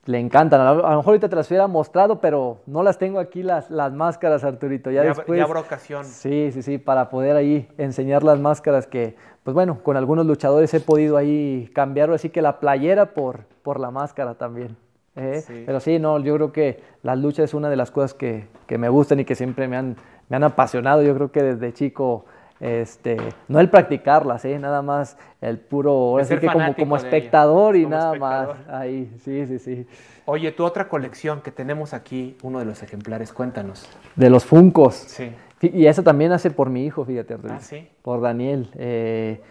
[0.05, 0.61] le encantan.
[0.61, 3.93] A lo mejor ahorita te las hubiera mostrado, pero no las tengo aquí las, las
[3.93, 4.89] máscaras, Arturito.
[4.89, 5.37] Ya, después.
[5.37, 6.05] Ya habrá ocasión.
[6.05, 10.73] Sí, sí, sí, para poder ahí enseñar las máscaras que, pues bueno, con algunos luchadores
[10.73, 14.75] he podido ahí cambiarlo, así que la playera por, por la máscara también.
[15.15, 15.43] ¿Eh?
[15.65, 18.77] Pero sí, no, yo creo que la lucha es una de las cosas que, que
[18.77, 19.95] me gustan y que siempre me han,
[20.29, 21.01] me han apasionado.
[21.01, 22.25] Yo creo que desde chico
[22.61, 24.59] este, no el practicarlas, ¿eh?
[24.59, 28.49] nada más el puro, así que como, como espectador y nada más.
[28.69, 29.87] Ahí, sí, sí, sí.
[30.25, 33.89] Oye, tu otra colección que tenemos aquí, uno de los ejemplares, cuéntanos.
[34.15, 34.93] De los Funcos.
[34.93, 35.31] Sí.
[35.61, 37.35] Y eso también hace por mi hijo, fíjate.
[37.49, 37.87] Ah, sí.
[38.03, 38.69] Por Daniel.
[38.75, 39.41] Eh,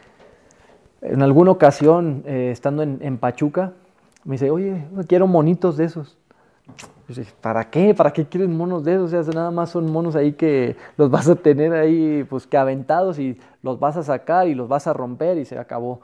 [1.03, 3.73] en alguna ocasión, eh, estando en, en, Pachuca,
[4.25, 6.17] me dice, oye, quiero monitos de esos.
[7.41, 7.95] ¿para qué?
[7.95, 9.13] ¿Para qué quieren monos de esos?
[9.13, 12.57] O sea, nada más son monos ahí que los vas a tener ahí, pues que
[12.57, 16.01] aventados y los vas a sacar y los vas a romper y se acabó.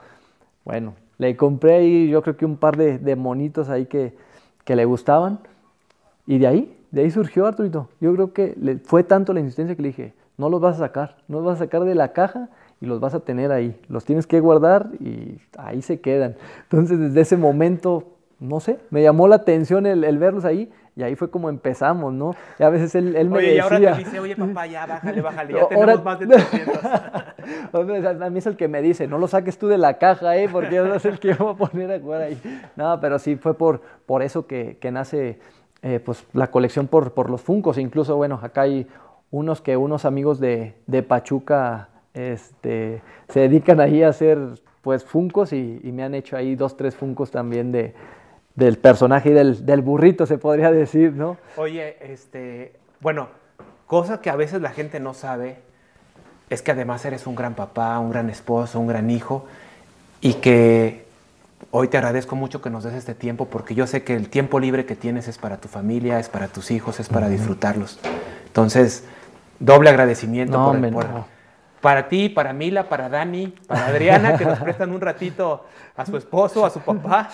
[0.65, 4.15] Bueno, le compré ahí yo creo que un par de, monitos ahí que,
[4.65, 5.39] que, le gustaban
[6.25, 7.89] y de ahí, de ahí surgió Arturito.
[8.01, 10.79] Yo creo que le, fue tanto la insistencia que le dije, no los vas a
[10.79, 12.49] sacar, no los vas a sacar de la caja
[12.81, 13.79] y los vas a tener ahí.
[13.89, 16.35] Los tienes que guardar y ahí se quedan.
[16.63, 21.03] Entonces, desde ese momento, no sé, me llamó la atención el, el verlos ahí y
[21.03, 22.35] ahí fue como empezamos, ¿no?
[22.57, 23.65] Y a veces él, él me oye, decía...
[23.67, 26.85] Oye, y ahora te dice, oye, papá, ya, bájale, bájale, ya tenemos más de 300.
[28.23, 30.49] a mí es el que me dice, no lo saques tú de la caja, ¿eh?
[30.51, 32.41] Porque yo no sé el que va a poner a jugar ahí.
[32.75, 35.39] No, pero sí, fue por, por eso que, que nace
[35.83, 37.77] eh, pues, la colección por, por los Funcos.
[37.77, 38.87] Incluso, bueno, acá hay
[39.29, 44.37] unos que unos amigos de, de Pachuca este, se dedican ahí a hacer
[44.81, 47.93] pues Funcos y, y me han hecho ahí dos, tres Funcos también de
[48.57, 51.37] del personaje y del, burrito, se podría decir, ¿no?
[51.57, 53.29] Oye, este, bueno,
[53.85, 55.59] cosa que a veces la gente no sabe
[56.49, 59.45] es que además eres un gran papá, un gran esposo, un gran hijo
[60.21, 61.05] y que
[61.69, 64.59] hoy te agradezco mucho que nos des este tiempo porque yo sé que el tiempo
[64.59, 67.99] libre que tienes es para tu familia, es para tus hijos, es para disfrutarlos.
[68.47, 69.03] Entonces,
[69.59, 70.95] doble agradecimiento por, el,
[71.81, 75.65] para ti, para Mila, para Dani, para Adriana, que nos prestan un ratito
[75.95, 77.29] a su esposo, a su papá,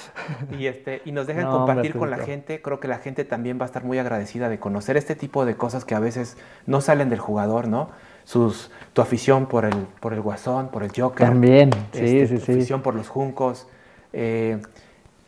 [0.58, 2.62] y, este, y nos dejan compartir con la gente.
[2.62, 5.56] Creo que la gente también va a estar muy agradecida de conocer este tipo de
[5.56, 7.90] cosas que a veces no salen del jugador, ¿no?
[8.26, 11.28] Sus, tu afición por el, por el guasón, por el Joker.
[11.28, 13.68] También, sí, este, sí, tu afición por los juncos,
[14.14, 14.62] eh,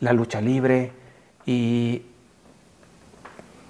[0.00, 0.92] la lucha libre.
[1.44, 2.02] Y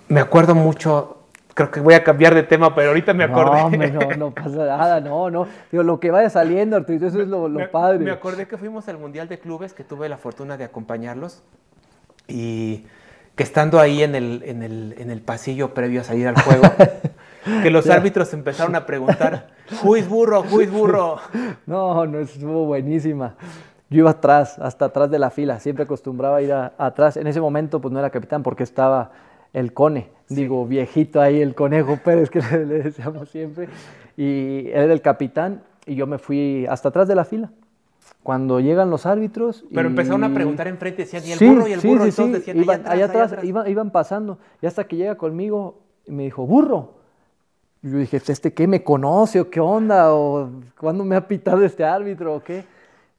[0.08, 1.15] me acuerdo mucho
[1.56, 3.88] creo que voy a cambiar de tema, pero ahorita me acordé.
[3.88, 5.48] No, no, no pasa nada, no, no.
[5.72, 7.98] Digo, lo que vaya saliendo, Arturo, eso es lo, padre.
[7.98, 11.42] Me acordé que fuimos al Mundial de Clubes, que tuve la fortuna de acompañarlos,
[12.28, 12.84] y
[13.34, 16.64] que estando ahí en el, en el, en el pasillo previo a salir al juego,
[17.62, 19.48] que los árbitros empezaron a preguntar,
[19.80, 20.42] ¿Juiz burro?
[20.42, 21.16] ¿Juiz burro?
[21.66, 23.34] No, no, estuvo buenísima.
[23.88, 27.16] Yo iba atrás, hasta atrás de la fila, siempre acostumbraba a ir atrás.
[27.16, 29.12] En ese momento, pues no era capitán porque estaba
[29.52, 33.68] el Cone, digo, viejito ahí, el Conejo Pérez, que le, decíamos siempre,
[34.16, 37.50] y él era el capitán, y yo me fui hasta atrás de la fila.
[38.22, 39.64] Cuando llegan los árbitros.
[39.72, 42.82] Pero empezaron a preguntar enfrente, decían, y el burro y el burro, sí, decían, iban,
[42.86, 46.94] allá atrás, Iban, pasando, y hasta que llega conmigo y me dijo, burro.
[47.82, 50.12] Y yo dije, ¿este qué me conoce o qué onda?
[50.12, 52.64] ¿O cuándo me ha pitado este árbitro o qué?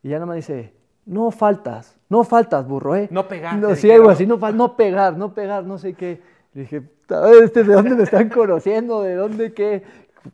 [0.03, 0.73] Y ya nada más dice,
[1.07, 3.07] no faltas, no faltas, burro, ¿eh?
[3.11, 3.57] No pegar.
[3.57, 6.21] No, sí, algo así, no, no pegar, no pegar, no sé qué.
[6.53, 6.83] dije,
[7.41, 9.01] ¿este ¿de dónde me están conociendo?
[9.01, 9.83] ¿De dónde qué?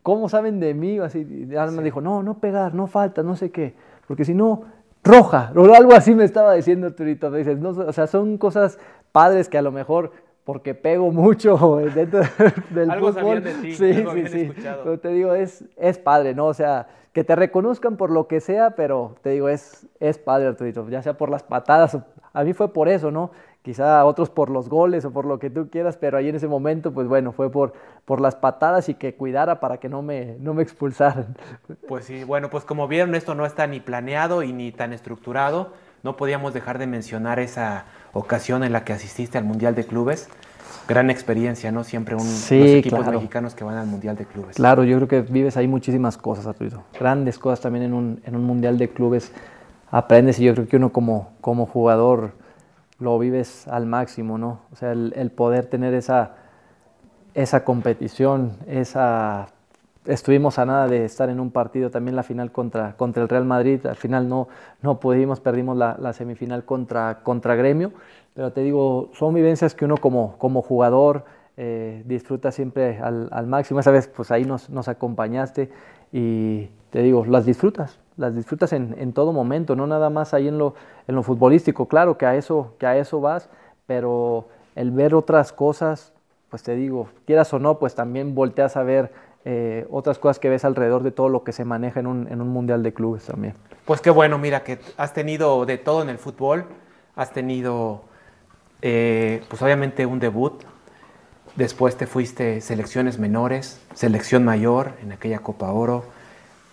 [0.01, 0.99] ¿cómo saben de mí?
[0.99, 3.75] Así, y Alma dijo, no, no pegar, no falta, no sé qué,
[4.07, 4.63] porque si no,
[5.03, 7.29] roja, o algo así me estaba diciendo Turito.
[7.29, 8.79] Me dices, no, o sea, son cosas
[9.11, 10.11] padres que a lo mejor
[10.43, 12.21] porque pego mucho dentro
[12.69, 13.43] del algo fútbol.
[13.43, 14.41] De ti, sí, algo sí, sí.
[14.41, 14.83] Escuchado.
[14.83, 16.47] Pero te digo, es, es padre, ¿no?
[16.47, 20.47] O sea, que te reconozcan por lo que sea, pero te digo, es, es padre,
[20.47, 21.97] Arturito, ya sea por las patadas.
[22.33, 23.31] A mí fue por eso, ¿no?
[23.61, 26.49] Quizá otros por los goles o por lo que tú quieras, pero ahí en ese
[26.49, 27.73] momento, pues bueno, fue por,
[28.03, 31.37] por las patadas y que cuidara para que no me, no me expulsaran.
[31.87, 35.71] Pues sí, bueno, pues como vieron, esto no está ni planeado y ni tan estructurado.
[36.03, 40.27] No podíamos dejar de mencionar esa ocasión en la que asististe al Mundial de Clubes.
[40.85, 41.85] Gran experiencia, ¿no?
[41.85, 43.19] Siempre un, Sí, los equipos claro.
[43.19, 44.57] mexicanos que van al Mundial de Clubes.
[44.57, 46.83] Claro, yo creo que vives ahí muchísimas cosas, Arturito.
[46.99, 49.31] Grandes cosas también en un, en un mundial de clubes.
[49.91, 52.33] Aprendes y yo creo que uno como, como jugador
[52.99, 54.59] lo vives al máximo, ¿no?
[54.73, 56.35] O sea, el, el poder tener esa,
[57.33, 59.47] esa competición, esa...
[60.05, 63.45] Estuvimos a nada de estar en un partido, también la final contra, contra el Real
[63.45, 64.49] Madrid, al final no,
[64.81, 67.93] no pudimos, perdimos la, semifinal contra, contra Gremio,
[68.33, 71.23] pero te digo, son vivencias que uno como, como jugador
[71.55, 73.79] eh, disfruta siempre al, al, máximo.
[73.79, 75.69] Esa vez pues ahí nos, nos, acompañaste
[76.11, 80.49] y te digo, las disfrutas, las disfrutas en, en, todo momento, no nada más ahí
[80.49, 80.75] en lo,
[81.07, 83.49] en lo futbolístico, claro que a, eso, que a eso vas,
[83.85, 86.11] pero el ver otras cosas,
[86.49, 89.11] pues te digo, quieras o no, pues también volteas a ver
[89.45, 92.41] eh, otras cosas que ves alrededor de todo lo que se maneja en un, en
[92.41, 93.55] un mundial de clubes también.
[93.85, 96.65] Pues qué bueno, mira que has tenido de todo en el fútbol,
[97.15, 98.03] has tenido
[98.81, 100.63] eh, pues obviamente un debut,
[101.55, 106.05] después te fuiste selecciones menores, selección mayor en aquella Copa Oro,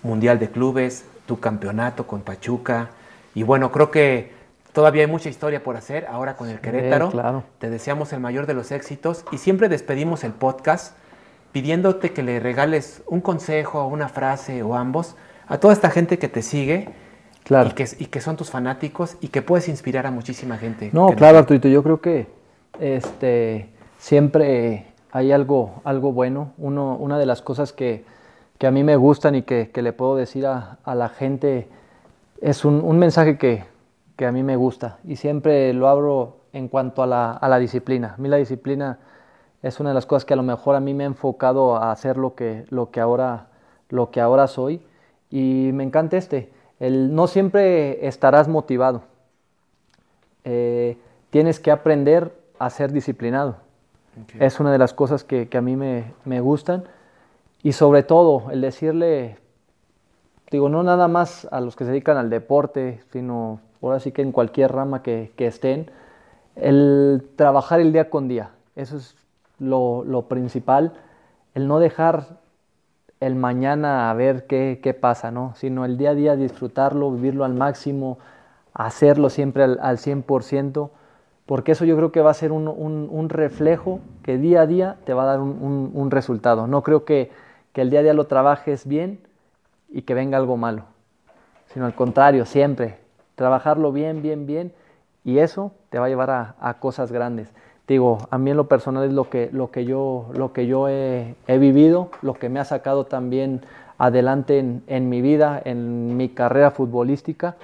[0.02, 2.90] Mundial de Clubes, tu campeonato con Pachuca,
[3.34, 4.32] y bueno, creo que
[4.72, 7.06] todavía hay mucha historia por hacer ahora con el Querétaro.
[7.06, 7.44] Sí, claro.
[7.58, 10.96] Te deseamos el mayor de los éxitos y siempre despedimos el podcast
[11.52, 15.16] pidiéndote que le regales un consejo, una frase o ambos
[15.48, 16.88] a toda esta gente que te sigue
[17.44, 17.70] claro.
[17.70, 20.90] y, que, y, que, son tus fanáticos y que puedes inspirar a muchísima gente.
[20.92, 22.28] No, claro, Arturito, yo creo que
[22.78, 26.52] este, siempre hay algo, algo bueno.
[26.58, 28.04] Uno, una de las cosas que,
[28.58, 31.68] que a mí me gustan y que, que le puedo decir a, a la gente
[32.40, 33.64] es un, un mensaje que,
[34.16, 37.58] que, a mí me gusta y siempre lo abro en cuanto a la, a la
[37.58, 38.14] disciplina.
[38.16, 38.98] A mí la disciplina
[39.62, 41.92] es una de las cosas que a lo mejor a mí me ha enfocado a
[41.92, 43.48] hacer lo que, lo que, ahora,
[43.90, 44.80] lo que ahora soy.
[45.30, 46.50] Y me encanta este.
[46.78, 49.02] El, no siempre estarás motivado.
[50.44, 50.96] Eh,
[51.28, 53.56] tienes que aprender a ser disciplinado.
[54.24, 54.40] Okay.
[54.42, 56.84] Es una de las cosas que, que a mí me, me, gustan.
[57.62, 59.36] Y sobre todo, el decirle,
[60.50, 64.22] digo, no nada más a los que se dedican al deporte, sino ahora sí que
[64.22, 65.90] en cualquier rama que, que estén,
[66.56, 68.50] el trabajar el día con día.
[68.74, 69.19] Eso es
[69.60, 70.92] lo, principal,
[71.54, 72.40] el no dejar
[73.20, 75.52] el mañana a ver qué, qué, pasa, ¿no?
[75.54, 78.18] sino el día a día disfrutarlo, vivirlo al máximo,
[78.72, 80.90] hacerlo siempre al, al 100%,
[81.44, 84.66] porque eso yo creo que va a ser un, un, un reflejo que día a
[84.66, 86.66] día te va a dar un, un, resultado.
[86.66, 87.30] No creo que,
[87.72, 89.20] que el día a día lo trabajes bien
[89.90, 90.84] y que venga algo malo,
[91.66, 92.98] sino al contrario, siempre
[93.34, 94.72] trabajarlo bien, bien, bien,
[95.24, 97.52] y eso te va a llevar a, a cosas grandes
[97.90, 100.88] digo, a mí en lo personal es lo que, lo que yo, lo que yo
[100.88, 103.62] he, he vivido, lo que me ha sacado también
[103.98, 107.56] adelante en, en, mi vida, en mi carrera futbolística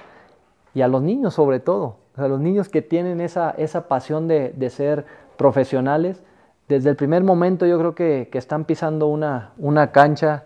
[0.73, 4.49] y a los niños sobre todo, a los niños que tienen esa, esa pasión de,
[4.49, 5.05] de, ser
[5.37, 6.21] profesionales,
[6.67, 10.43] desde el primer momento yo creo que, que están pisando una, una cancha,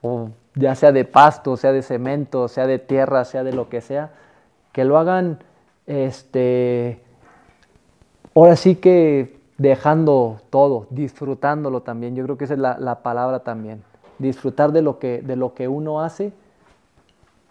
[0.00, 3.80] o ya sea de pasto, sea de cemento, sea de tierra, sea de lo que
[3.80, 4.12] sea,
[4.70, 5.40] que lo hagan
[5.86, 7.03] este,
[8.34, 12.16] ahora sí que dejando todo, disfrutándolo también.
[12.16, 13.82] Yo creo que esa es la, la, palabra también.
[14.18, 16.32] Disfrutar de lo, que, de lo que uno hace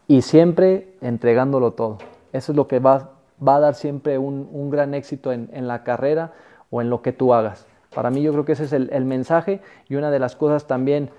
[0.07, 1.97] y siempre entregándolo todo.
[2.34, 3.11] Eso es lo que va,
[3.45, 6.34] va a dar siempre un, un gran éxito en, en, la carrera
[6.69, 7.68] o en lo que tú hagas.
[7.93, 10.65] Para mí yo creo que ese es el, el, mensaje y una de las cosas
[10.65, 11.10] también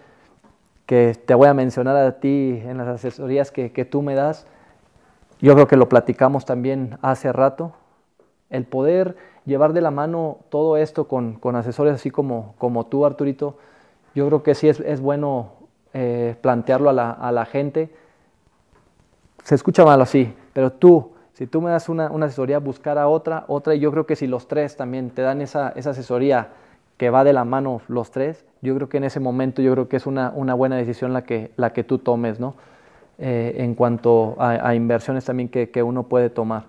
[0.87, 4.47] que te voy a mencionar a ti en las asesorías que, que tú me das.
[5.41, 7.73] Yo creo que lo platicamos también hace rato.
[8.51, 9.17] El poder
[9.47, 13.57] llevar de la mano todo esto con, con asesores así como, como tú, Arturito,
[14.15, 15.53] yo creo que sí es, es bueno
[15.93, 17.91] eh, plantearlo a la, a la, gente.
[19.43, 23.09] Se escucha mal así, pero tú, si tú me das una, una, asesoría, buscar a
[23.09, 26.49] otra, otra, y yo creo que si los tres también te dan esa, esa asesoría
[26.97, 29.89] que va de la mano los tres, yo creo que en ese momento yo creo
[29.89, 32.55] que es una, una buena decisión la que, la que tú tomes, ¿no?
[33.19, 36.65] Eh, en cuanto a, a, inversiones también que, que uno puede tomar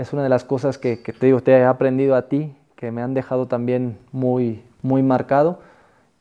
[0.00, 2.90] es una de las cosas que, que, te digo, te he aprendido a ti, que
[2.90, 5.60] me han dejado también muy, muy marcado.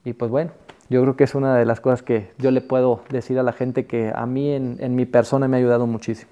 [0.04, 0.52] Y pues bueno,
[0.90, 3.54] yo creo que es una de las cosas que yo le puedo decir a la
[3.54, 6.32] gente que a mí en, mi persona me ha ayudado muchísimo.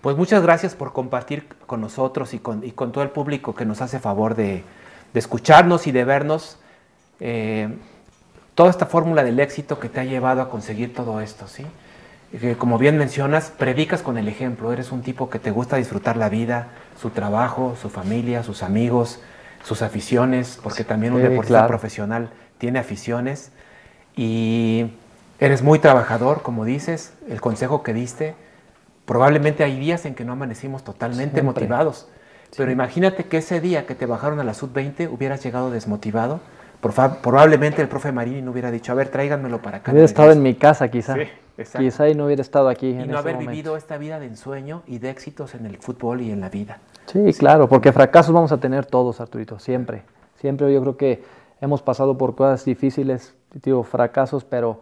[0.00, 3.64] Pues muchas gracias por compartir con nosotros y con, y con todo el público que
[3.64, 4.64] nos hace favor de,
[5.12, 6.58] de escucharnos y de vernos.
[7.20, 7.68] Eh,
[8.56, 11.64] toda esta fórmula del éxito que te ha llevado a conseguir todo esto, ¿sí?
[12.40, 14.72] Que como bien mencionas, predicas con el ejemplo.
[14.72, 16.68] Eres un tipo que te gusta disfrutar la vida,
[17.00, 19.20] su trabajo, su familia, sus amigos,
[19.62, 21.68] sus aficiones, porque también un Sí, deportista claro.
[21.68, 23.52] profesional tiene aficiones.
[24.16, 24.92] Y
[25.40, 28.34] eres muy trabajador, como dices, el consejo que diste.
[29.04, 31.42] Probablemente hay días en que no amanecimos totalmente Siempre.
[31.42, 32.08] motivados.
[32.56, 36.40] Pero imagínate que ese día que te bajaron a la sub-20 hubieras llegado desmotivado.
[36.80, 39.92] Probablemente el profe Marini no hubiera dicho, a ver, tráiganmelo para acá.
[39.92, 40.42] Hubiera estado en regreso".
[40.56, 41.14] mi casa quizá.
[41.14, 41.84] Sí, exacto.
[41.84, 42.88] quizá y no hubiera estado aquí.
[42.90, 43.50] Y en no haber momento.
[43.50, 46.78] vivido esta vida de ensueño y de éxitos en el fútbol y en la vida.
[47.06, 50.02] Sí, claro, porque fracasos vamos a tener todos, Arturito, siempre.
[50.40, 51.22] Siempre yo creo que
[51.60, 54.80] hemos pasado por cosas difíciles, digo, fracasos, pero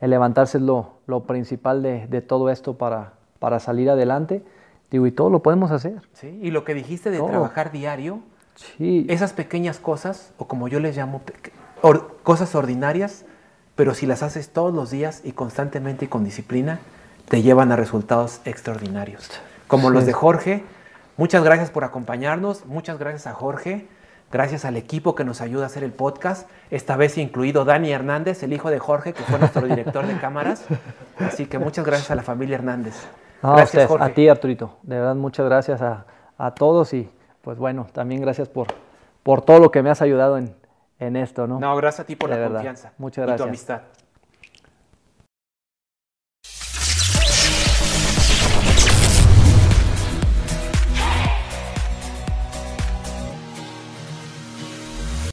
[0.00, 4.42] el levantarse es lo, lo principal de, de todo esto para, para salir adelante.
[4.90, 6.02] Digo, y todo lo podemos hacer.
[6.12, 6.38] ¿sí?
[6.42, 7.28] Y lo que dijiste de Todo.
[7.28, 8.20] trabajar diario,
[8.54, 11.22] Sí, esas pequeñas cosas, o como yo les llamo,
[11.80, 13.24] or- cosas ordinarias,
[13.74, 16.80] pero si las haces todos los días y constantemente y con disciplina,
[17.28, 19.30] te llevan a resultados extraordinarios.
[19.66, 20.64] Como los de Jorge,
[21.16, 23.86] muchas gracias por acompañarnos, muchas gracias a Jorge,
[24.30, 28.42] gracias al equipo que nos ayuda a hacer el podcast, esta vez incluido Dani Hernández,
[28.42, 30.64] el hijo de Jorge, que fue nuestro director de cámaras.
[31.18, 32.94] Así que muchas gracias a la familia Hernández.
[33.42, 34.04] No, a gracias, ustedes, Jorge.
[34.04, 34.76] a ti, Arturito.
[34.82, 36.04] De verdad, muchas gracias a,
[36.36, 37.08] a todos y
[37.42, 38.68] pues bueno, también gracias por,
[39.22, 40.54] por todo lo que me has ayudado en,
[41.06, 41.58] en esto, ¿no?
[41.58, 42.54] No, gracias a ti por De la verdad.
[42.56, 43.48] confianza Muchas y tu gracias.
[43.48, 43.82] amistad.